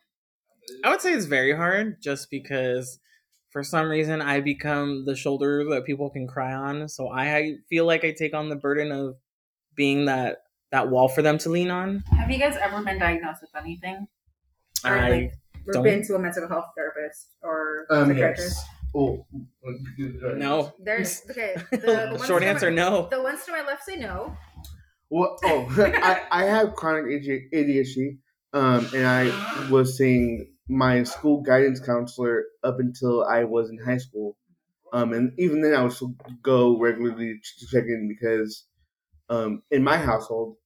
[0.83, 2.99] I would say it's very hard just because
[3.51, 6.87] for some reason I become the shoulder that people can cry on.
[6.89, 9.15] So I feel like I take on the burden of
[9.75, 10.37] being that
[10.71, 12.03] that wall for them to lean on.
[12.17, 14.07] Have you guys ever been diagnosed with anything?
[14.85, 15.33] Or, I like,
[15.73, 15.83] don't.
[15.83, 18.57] been to a mental health therapist or Um, psychiatrist?
[18.57, 18.69] yes.
[18.95, 19.25] Oh,
[20.35, 20.73] no.
[20.79, 21.55] There's okay.
[21.71, 21.77] The,
[22.17, 23.07] the Short answer, my, no.
[23.11, 24.35] The ones to my left say no.
[25.09, 28.17] Well, oh, I, I have chronic AD- ADHD,
[28.53, 33.97] um, and I was seeing my school guidance counselor up until I was in high
[33.99, 34.37] school,
[34.93, 38.67] um, and even then I would still go regularly to check in because,
[39.29, 40.57] um, in my household,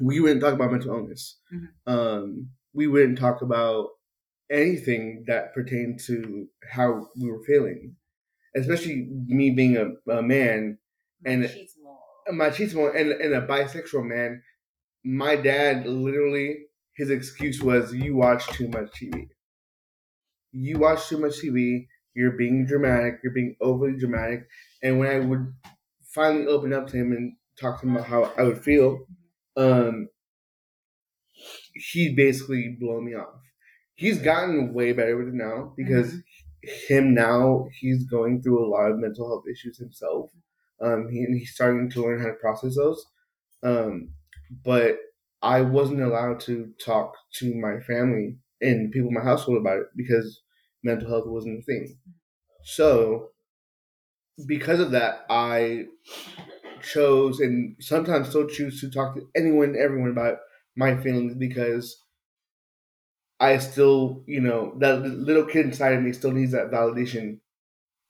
[0.00, 1.38] we wouldn't talk about mental illness.
[1.52, 1.68] Mhm.
[1.86, 3.90] Um, we wouldn't talk about
[4.50, 7.96] anything that pertained to how we were feeling,
[8.56, 10.78] especially me being a, a man
[11.26, 14.42] and a machismo and, and a bisexual man.
[15.04, 19.28] My dad literally, his excuse was, "You watch too much TV.
[20.52, 21.88] You watch too much TV.
[22.14, 23.20] You're being dramatic.
[23.22, 24.46] You're being overly dramatic."
[24.82, 25.52] And when I would
[26.14, 29.06] finally open up to him and talk to him about how I would feel,
[29.56, 30.08] um,
[31.74, 33.40] he basically blow me off.
[33.94, 36.14] He's gotten way better with it now because
[36.88, 40.30] him now he's going through a lot of mental health issues himself.
[40.80, 43.04] Um, he, and he's starting to learn how to process those.
[43.62, 44.10] Um,
[44.64, 44.98] but
[45.44, 49.86] I wasn't allowed to talk to my family and people in my household about it
[49.96, 50.42] because
[50.84, 51.98] mental health wasn't a thing.
[52.64, 53.30] So,
[54.46, 55.86] because of that, I
[56.82, 60.38] chose and sometimes still choose to talk to anyone and everyone about
[60.76, 61.96] my feelings because
[63.40, 67.40] I still, you know, that little kid inside of me still needs that validation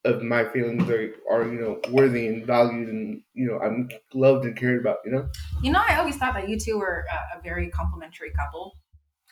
[0.04, 4.44] of my feelings are, are you know, worthy and valued and, you know, I'm loved
[4.44, 5.26] and cared about, you know?
[5.62, 8.76] You know, I always thought that you two were a, a very complimentary couple.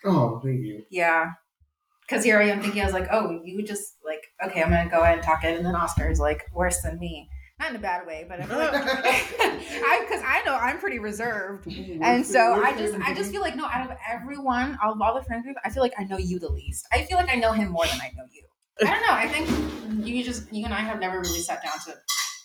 [0.05, 0.85] Oh, thank you.
[0.91, 1.33] Yeah.
[2.03, 4.85] Because here I am thinking, I was like, oh, you just like, okay, I'm going
[4.85, 5.57] to go ahead and talk it.
[5.57, 7.29] And then Oscar's like, worse than me.
[7.61, 10.99] Not in a bad way, but I feel like, I, because I know I'm pretty
[10.99, 11.67] reserved.
[11.69, 15.15] And so I just, I just feel like, no, out of everyone, out of all
[15.15, 16.87] the friends group, I feel like I know you the least.
[16.93, 18.43] I feel like I know him more than I know you.
[18.83, 19.13] I don't know.
[19.13, 21.93] I think you just, you and I have never really sat down to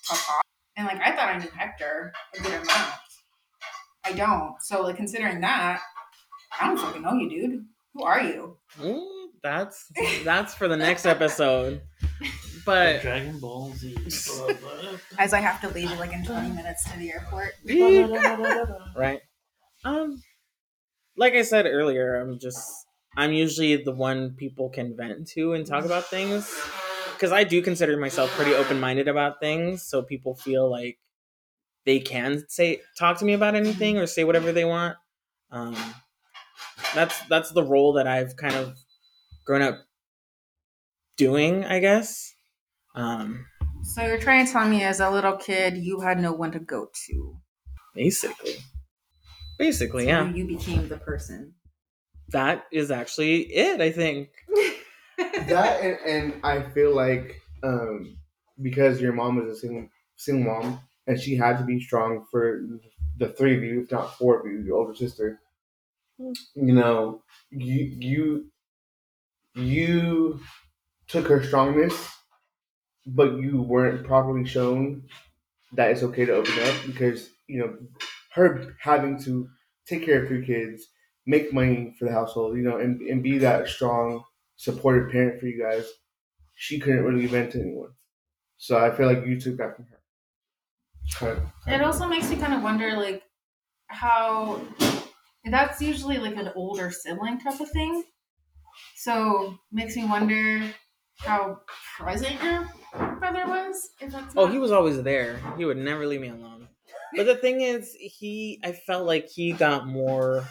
[0.08, 0.26] talk.
[0.26, 0.42] talk.
[0.76, 2.94] And like, I thought I knew Hector a good amount.
[4.06, 4.56] I don't.
[4.62, 5.82] So like, considering that,
[6.60, 7.66] I don't fucking know you, dude.
[7.94, 8.58] Who are you?
[8.84, 9.92] Ooh, that's
[10.24, 11.82] that's for the next episode.
[12.66, 13.96] But Dragon Ball Z.
[15.18, 17.54] As I have to leave like in 20 minutes to the airport.
[18.96, 19.22] right.
[19.86, 20.22] Um
[21.16, 22.87] like I said earlier, I'm just
[23.18, 26.54] I'm usually the one people can vent to and talk about things
[27.14, 31.00] because I do consider myself pretty open-minded about things, so people feel like
[31.86, 34.98] they can say talk to me about anything or say whatever they want.
[35.52, 35.76] Um
[36.94, 38.78] that's that's the role that I've kind of
[39.46, 39.86] grown up
[41.18, 42.36] doing, I guess.
[42.96, 43.46] Um
[43.84, 46.60] So you're trying to tell me as a little kid you had no one to
[46.60, 47.40] go to.
[47.94, 48.56] basically.
[49.58, 50.30] Basically, So yeah.
[50.34, 51.56] You became the person.
[52.30, 54.30] That is actually it, I think.
[55.18, 58.18] that and, and I feel like um,
[58.62, 59.88] because your mom was a single
[60.18, 62.62] single mom and she had to be strong for
[63.18, 65.40] the three of you, if not four of you, your older sister.
[66.20, 68.52] You know, you you
[69.56, 70.40] you
[71.08, 72.10] took her strongness,
[73.06, 75.04] but you weren't properly shown
[75.74, 77.78] that it's okay to open up because you know
[78.34, 79.50] her having to
[79.88, 80.88] take care of three kids,
[81.28, 84.24] make money for the household, you know, and, and be that strong
[84.56, 85.86] supportive parent for you guys,
[86.56, 87.92] she couldn't really vent to anyone.
[88.58, 90.00] So I feel like you took that from her.
[91.14, 91.88] Kind of, kind It of.
[91.88, 93.24] also makes me kind of wonder, like,
[93.88, 94.62] how
[95.46, 98.04] that's usually like an older sibling type of thing.
[98.96, 100.62] So makes me wonder
[101.20, 101.62] how
[101.98, 102.68] present your
[103.20, 103.92] brother was.
[104.02, 105.40] If that's Oh, not- he was always there.
[105.58, 106.68] He would never leave me alone.
[107.16, 110.44] But the thing is, he I felt like he got more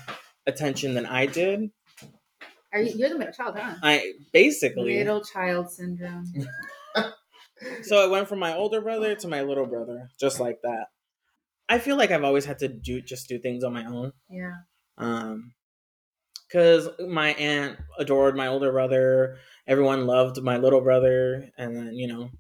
[0.47, 1.71] attention than I did.
[2.73, 3.75] Are you, you're the middle child, huh?
[3.83, 6.27] I basically Middle child syndrome.
[7.83, 10.87] so it went from my older brother to my little brother, just like that.
[11.69, 14.13] I feel like I've always had to do just do things on my own.
[14.29, 14.55] Yeah.
[14.99, 15.53] Um,
[16.49, 22.07] because my aunt adored my older brother, everyone loved my little brother, and then you
[22.07, 22.31] know,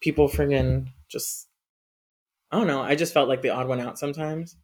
[0.00, 1.46] people friggin' just
[2.50, 2.80] I don't know.
[2.80, 4.56] I just felt like the odd one out sometimes.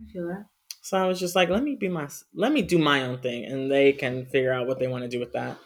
[0.00, 0.46] I feel that.
[0.82, 3.44] So I was just like, let me be my, let me do my own thing,
[3.44, 5.56] and they can figure out what they want to do with that.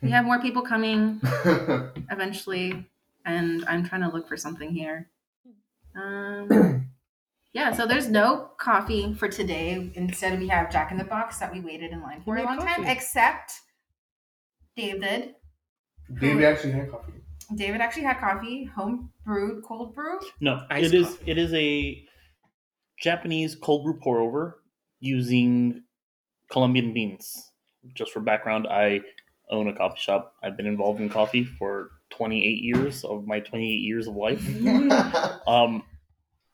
[0.00, 1.20] We have more people coming
[2.10, 2.86] eventually,
[3.24, 5.10] and I'm trying to look for something here.
[5.96, 6.88] Um,
[7.52, 9.90] yeah, so there's no coffee for today.
[9.94, 12.44] Instead, we have Jack in the Box that we waited in line for a made
[12.44, 13.54] long time, except
[14.76, 15.34] David.
[16.20, 17.12] David actually had coffee.
[17.56, 20.20] David actually had coffee, home brewed, cold brew.
[20.40, 21.30] No, Iced it is coffee.
[21.30, 22.05] it is a
[23.00, 24.62] Japanese cold brew pour over
[25.00, 25.82] using
[26.50, 27.50] Colombian beans.
[27.94, 29.00] Just for background, I
[29.50, 30.34] own a coffee shop.
[30.42, 34.42] I've been involved in coffee for 28 years of my 28 years of life.
[35.46, 35.82] Um,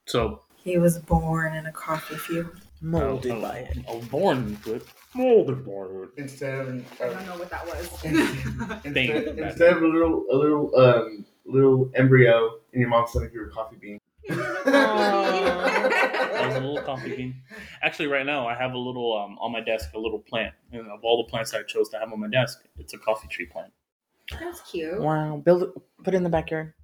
[0.06, 2.60] so He was born in a coffee field.
[2.82, 3.78] Molded I was- by it.
[3.88, 4.82] I was born into it.
[5.14, 6.08] Molded by it.
[6.18, 8.04] instead of I don't know what that was.
[8.04, 13.30] instead, Thank instead of a little a little um little embryo in your mom's stomach,
[13.32, 13.98] you were a coffee bean.
[16.52, 17.42] That was a little coffee bean.
[17.82, 20.86] Actually, right now I have a little um on my desk a little plant, and
[20.90, 23.46] of all the plants I chose to have on my desk, it's a coffee tree
[23.46, 23.72] plant.
[24.38, 25.00] That's cute.
[25.00, 25.36] Wow.
[25.44, 25.70] Build it.
[26.04, 26.74] Put it in the backyard.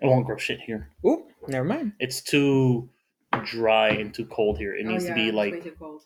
[0.00, 0.90] It won't grow shit here.
[1.06, 1.28] Oop.
[1.48, 1.92] Never mind.
[1.98, 2.90] It's too
[3.44, 4.74] dry and too cold here.
[4.74, 6.02] It Oh, needs yeah, to be it's like way too cold.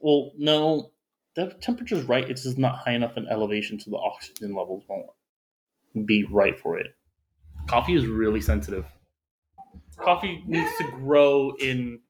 [0.00, 0.90] Well, no,
[1.34, 2.28] the temperature's right.
[2.28, 5.06] It's just not high enough in elevation, so the oxygen levels won't
[6.06, 6.94] be right for it.
[7.66, 8.86] Coffee is really sensitive.
[10.02, 12.00] Coffee needs to grow in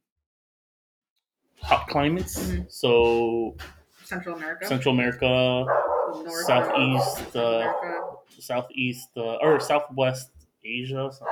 [1.63, 2.71] hot climates, Mhm.
[2.71, 3.57] so
[4.05, 4.67] Central America.
[4.67, 10.31] Central America, North Southeast, South uh, Southeast, uh, or Southwest
[10.65, 11.25] Asia, so-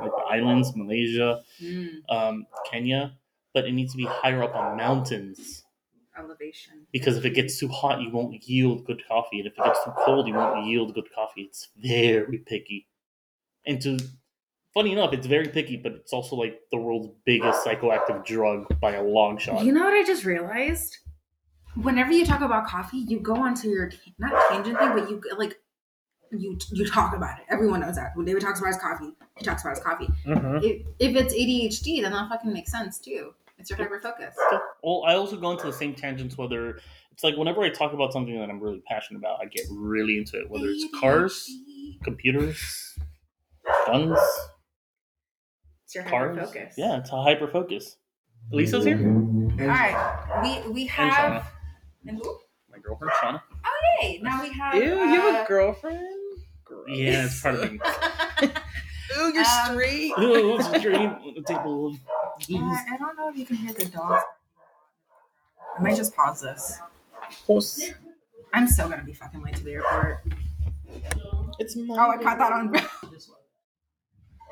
[0.00, 3.16] like the islands, Malaysia, Mm, um, Kenya,
[3.52, 5.60] but it needs to be higher up on mountains.
[6.16, 6.86] elevation.
[6.92, 9.82] because if it gets too hot, you won't yield good coffee, and if it gets
[9.82, 11.42] too cold, you won't yield good coffee.
[11.42, 12.86] It's very picky,
[13.66, 13.98] and to
[14.74, 18.92] funny enough, it's very picky, but it's also like the world's biggest psychoactive drug by
[18.94, 19.64] a long shot.
[19.64, 20.98] You know what I just realized?
[21.80, 25.58] Whenever you talk about coffee, you go onto your not tangent thing, but you like
[26.30, 27.44] you you talk about it.
[27.48, 28.12] Everyone knows that.
[28.14, 30.08] When David talks about his coffee, he talks about his coffee.
[30.26, 30.58] Mm-hmm.
[30.62, 33.32] If, if it's ADHD, then that fucking makes sense too.
[33.58, 34.36] It's your hyper focus.
[34.82, 36.36] Well, I also go into the same tangents.
[36.36, 36.80] Whether
[37.12, 40.18] it's like whenever I talk about something that I'm really passionate about, I get really
[40.18, 40.50] into it.
[40.50, 41.48] Whether it's cars,
[42.04, 42.96] computers,
[43.86, 44.18] guns,
[45.94, 46.48] It's your hyper cars.
[46.52, 46.74] focus.
[46.76, 47.96] Yeah, it's a hyper focus.
[48.50, 48.98] Lisa's here.
[48.98, 50.62] All right.
[50.66, 51.46] We we have.
[52.06, 52.38] And who?
[52.68, 53.40] my girlfriend Shauna.
[53.64, 53.70] Oh,
[54.00, 54.74] hey, now we have.
[54.74, 56.04] Ew, you have uh, a girlfriend?
[56.64, 56.84] Gross.
[56.88, 57.78] Yeah, it's part of me.
[59.16, 60.12] Ooh, you're Um, straight.
[60.16, 61.16] Oh, it's a dream.
[61.46, 64.24] Table Uh, I don't know if you can hear the dogs.
[65.78, 66.76] I might just pause this.
[67.46, 67.92] Horse.
[68.52, 70.24] I'm still gonna be fucking late to the airport.
[71.60, 71.94] It's my.
[71.96, 72.74] Oh, I caught that on.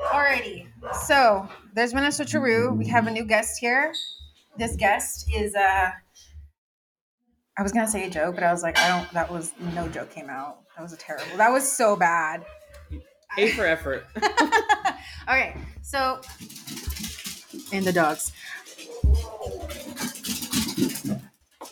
[0.04, 0.66] Alrighty.
[1.06, 2.76] So there's been a switcheroo.
[2.76, 3.92] We have a new guest here.
[4.58, 5.90] This guest is uh
[7.58, 9.88] I was gonna say a joke, but I was like, I don't that was no
[9.88, 10.58] joke came out.
[10.76, 12.44] That was a terrible that was so bad.
[13.38, 14.06] A for effort.
[15.28, 16.20] okay, so
[17.72, 18.32] and the dogs.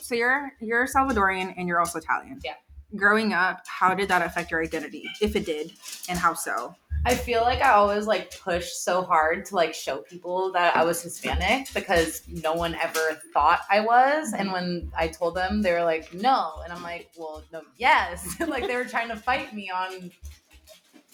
[0.01, 2.39] So you're you're Salvadorian and you're also Italian.
[2.43, 2.55] Yeah.
[2.95, 5.05] Growing up, how did that affect your identity?
[5.21, 5.71] If it did,
[6.09, 6.75] and how so?
[7.03, 10.83] I feel like I always like pushed so hard to like show people that I
[10.83, 14.33] was Hispanic because no one ever thought I was.
[14.33, 16.61] And when I told them, they were like, no.
[16.63, 18.35] And I'm like, well, no, yes.
[18.47, 20.11] like they were trying to fight me on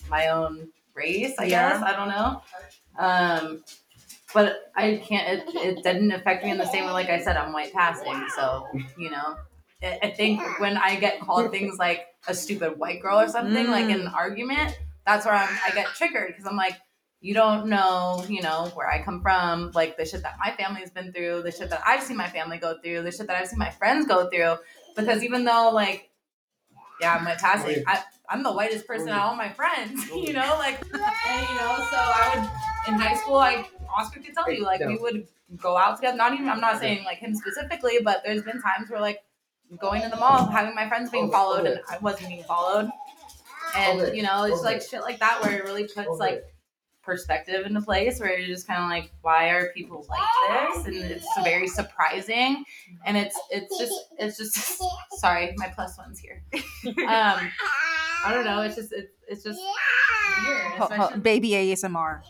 [0.09, 1.71] my own race, I Yeah.
[1.71, 1.81] guess.
[1.81, 2.41] I don't know.
[2.99, 3.63] Um,
[4.33, 6.91] but I can't, it, it didn't affect me in the same way.
[6.91, 8.25] Like I said, I'm white passing.
[8.35, 8.67] So,
[8.97, 9.37] you know,
[9.81, 13.67] I I think when I get called things like a stupid white girl or something,
[13.67, 14.77] like in an argument,
[15.07, 16.77] that's where I'm, I get triggered because I'm like,
[17.19, 20.91] you don't know, you know, where I come from, like the shit that my family's
[20.91, 23.47] been through, the shit that I've seen my family go through, the shit that I've
[23.47, 24.57] seen my friends go through.
[24.95, 26.11] Because even though, like,
[27.01, 30.33] yeah, I'm white passing, I, I'm the whitest person out of all my friends, you
[30.33, 33.65] know, like, and, you know, so I would, in high school, I,
[33.97, 36.17] Oscar could tell you, like, we would go out together.
[36.17, 39.23] Not even, I'm not saying like him specifically, but there's been times where, like,
[39.79, 42.89] going to the mall, having my friends being followed, and I wasn't being followed.
[43.77, 46.43] And, you know, it's like shit like that where it really puts, like,
[47.03, 50.85] perspective into place where you're just kind of like why are people like this?
[50.87, 52.65] And it's very surprising.
[53.05, 54.81] And it's it's just it's just
[55.19, 56.43] sorry my plus one's here.
[56.85, 57.49] Um
[58.25, 59.57] i don't know it's just it's, it's just
[60.45, 62.21] weird especially- baby ASMR.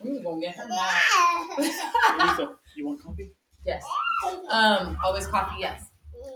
[0.00, 2.48] I'm gonna get her mad.
[2.76, 3.30] You want coffee?
[3.64, 3.82] yes.
[4.50, 5.84] Um always coffee yes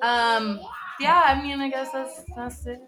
[0.03, 0.61] um
[1.01, 2.81] yeah i mean i guess that's that's it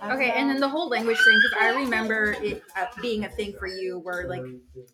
[0.00, 3.24] I don't Okay, and then the whole language thing, because I remember it uh, being
[3.24, 4.42] a thing for you, where like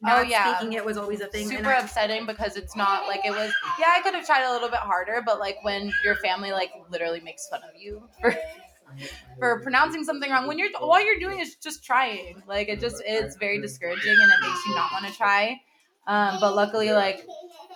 [0.03, 0.57] not Oh, yeah.
[0.59, 1.49] speaking it was always a thing.
[1.49, 4.53] super I- upsetting because it's not like it was yeah i could have tried a
[4.53, 8.35] little bit harder but like when your family like literally makes fun of you for
[9.39, 13.03] for pronouncing something wrong when you're all you're doing is just trying like it just
[13.07, 15.61] it's very discouraging and it makes you not want to try
[16.07, 17.27] um but luckily like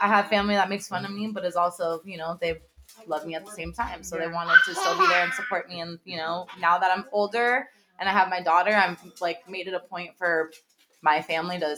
[0.01, 2.61] i have family that makes fun of me but is also you know they
[3.07, 4.03] love me at the same time.
[4.03, 5.81] So they wanted to still be there and support me.
[5.81, 7.69] And you know now that i'm older
[7.99, 10.51] and i have my daughter i'm like made it a point for
[11.03, 11.77] my family to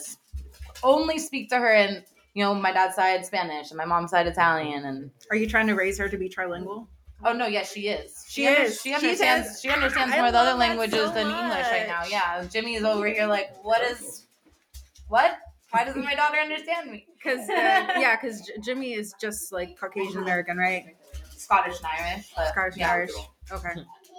[0.83, 2.03] only speak to her in
[2.35, 5.67] you know my dad's side spanish and my mom's side italian and Are you trying
[5.69, 6.87] to raise her to be trilingual?
[7.25, 8.25] oh no yes she is.
[8.29, 8.81] She under- is.
[8.81, 12.05] she She understands she understands more of the other languages so than english right now.
[12.09, 14.27] yeah jimmy is over here like what is
[15.09, 15.39] what?
[15.71, 17.07] Why doesn't my daughter understand me?
[17.17, 17.55] Because uh,
[17.99, 20.85] yeah, because J- Jimmy is just like Caucasian American, right?
[21.47, 22.93] Scottish and irish but Scottish and yeah.
[22.93, 23.11] Irish.
[23.53, 23.75] Okay,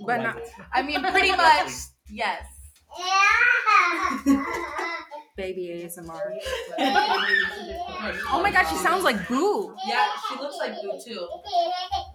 [0.05, 0.39] but not.
[0.73, 1.71] i mean pretty much
[2.09, 2.45] yes
[5.37, 6.19] baby ASMR.
[8.29, 9.75] Oh my god, she sounds like Boo.
[9.85, 11.27] Yeah, she looks like Boo too.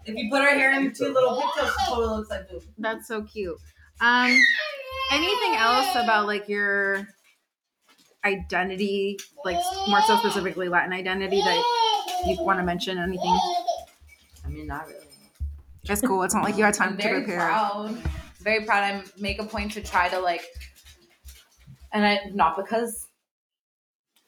[0.07, 2.61] If you put her hair in two little pigtails, she totally looks like Boo.
[2.79, 3.57] That's so cute.
[4.01, 4.37] Um,
[5.13, 7.07] anything else about like your
[8.25, 9.59] identity, like
[9.89, 11.63] more so specifically Latin identity that
[12.27, 12.99] you want to mention?
[12.99, 13.39] Anything?
[14.45, 15.02] I mean, not really.
[15.87, 16.23] That's cool.
[16.23, 17.39] It's not like you had time I'm to very prepare.
[17.39, 18.03] proud.
[18.41, 18.83] Very proud.
[18.85, 20.43] I make a point to try to like,
[21.93, 23.09] and I not because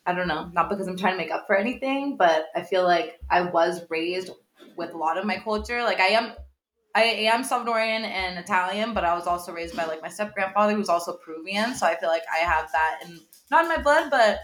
[0.07, 2.85] I don't know, not because I'm trying to make up for anything, but I feel
[2.85, 4.31] like I was raised
[4.77, 5.83] with a lot of my culture.
[5.83, 6.33] Like I am,
[6.95, 10.75] I am Salvadorian and Italian, but I was also raised by like my step grandfather
[10.75, 11.75] who's also Peruvian.
[11.75, 13.19] So I feel like I have that in
[13.51, 14.41] not in my blood, but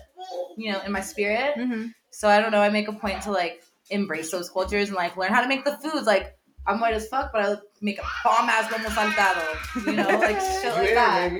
[0.56, 1.54] you know, in my spirit.
[1.56, 2.62] hmm So I don't know.
[2.62, 5.64] I make a point to like embrace those cultures and like learn how to make
[5.64, 6.06] the foods.
[6.06, 9.86] Like I'm white as fuck, but I make a bomb ass lomo saltado.
[9.86, 11.32] You know, like shit like that.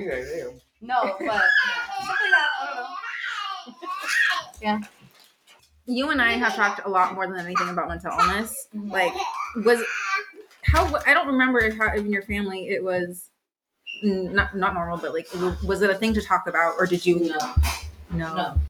[0.81, 1.41] No, but yeah,
[2.03, 2.47] stuff like that.
[2.61, 2.65] I
[4.61, 4.87] don't know.
[5.87, 8.67] You and I have talked a lot more than anything about mental illness.
[8.73, 8.91] Mhm.
[8.91, 9.13] Like,
[9.65, 9.83] was
[10.63, 13.29] how I don't remember how in your family it was
[14.03, 15.27] not not normal, but like,
[15.63, 17.19] was it a thing to talk about, or did you?
[17.19, 17.55] No.
[18.11, 18.35] No.
[18.35, 18.61] No.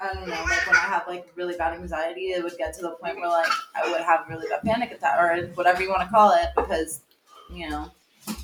[0.00, 0.34] I don't know.
[0.48, 3.28] Like when I have like really bad anxiety, it would get to the point where
[3.28, 6.48] like I would have really bad panic attack or whatever you want to call it
[6.56, 7.02] because
[7.52, 7.90] you know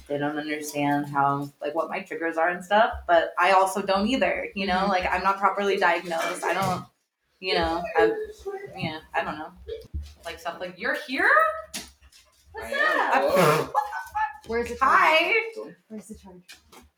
[0.07, 2.93] they don't understand how like what my triggers are and stuff.
[3.09, 4.49] But I also don't either.
[4.55, 4.89] You know, Mhm.
[4.89, 6.45] like I'm not properly diagnosed.
[6.45, 6.85] I don't.
[7.41, 8.13] You know, I'm.
[8.77, 9.51] Yeah, I don't know.
[10.25, 11.29] Like stuff like you're here.
[12.53, 13.69] What's that?
[14.47, 15.33] Where's the Hi.
[15.89, 16.43] Where's the charge?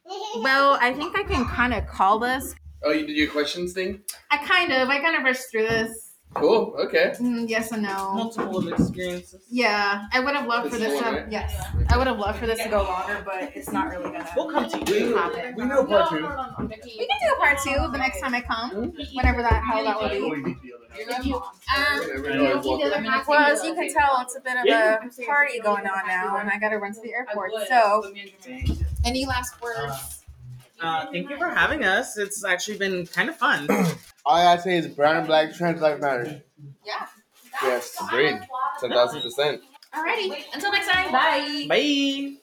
[0.39, 2.55] Well, I think I can kind of call this.
[2.83, 4.03] Oh, you did your questions thing?
[4.31, 6.07] I kind of, I kind of rushed through this.
[6.35, 6.77] Cool.
[6.79, 7.13] Okay.
[7.19, 8.15] Mm, yes and no.
[8.15, 9.43] Multiple of experiences.
[9.51, 11.05] Yeah, I would have loved for This this is to.
[11.07, 11.27] one, right?
[11.33, 14.29] Yes, I would have loved for this to go longer, but it's not really gonna.
[14.37, 15.17] We'll come to you.
[15.17, 15.57] happen.
[15.57, 16.17] We know part two.
[16.19, 20.01] We can do a part two the next time I come, whenever that how that
[20.01, 20.57] will be.
[21.77, 26.37] Um, well, as you can tell, it's a bit of a party going on now,
[26.37, 27.53] and I got to run to the airport.
[27.69, 28.13] So,
[29.05, 30.20] any last words?
[30.81, 32.17] Uh, thank you for having us.
[32.17, 33.67] It's actually been kind of fun.
[34.27, 36.43] All I gotta say is brown and black trans life matter.
[36.85, 37.07] Yeah.
[37.63, 38.41] Yes, agreed.
[38.81, 39.61] Ten thousand percent.
[39.95, 40.35] Alrighty.
[40.55, 41.13] Until next time.
[41.13, 41.67] Bye.
[41.69, 42.37] Bye.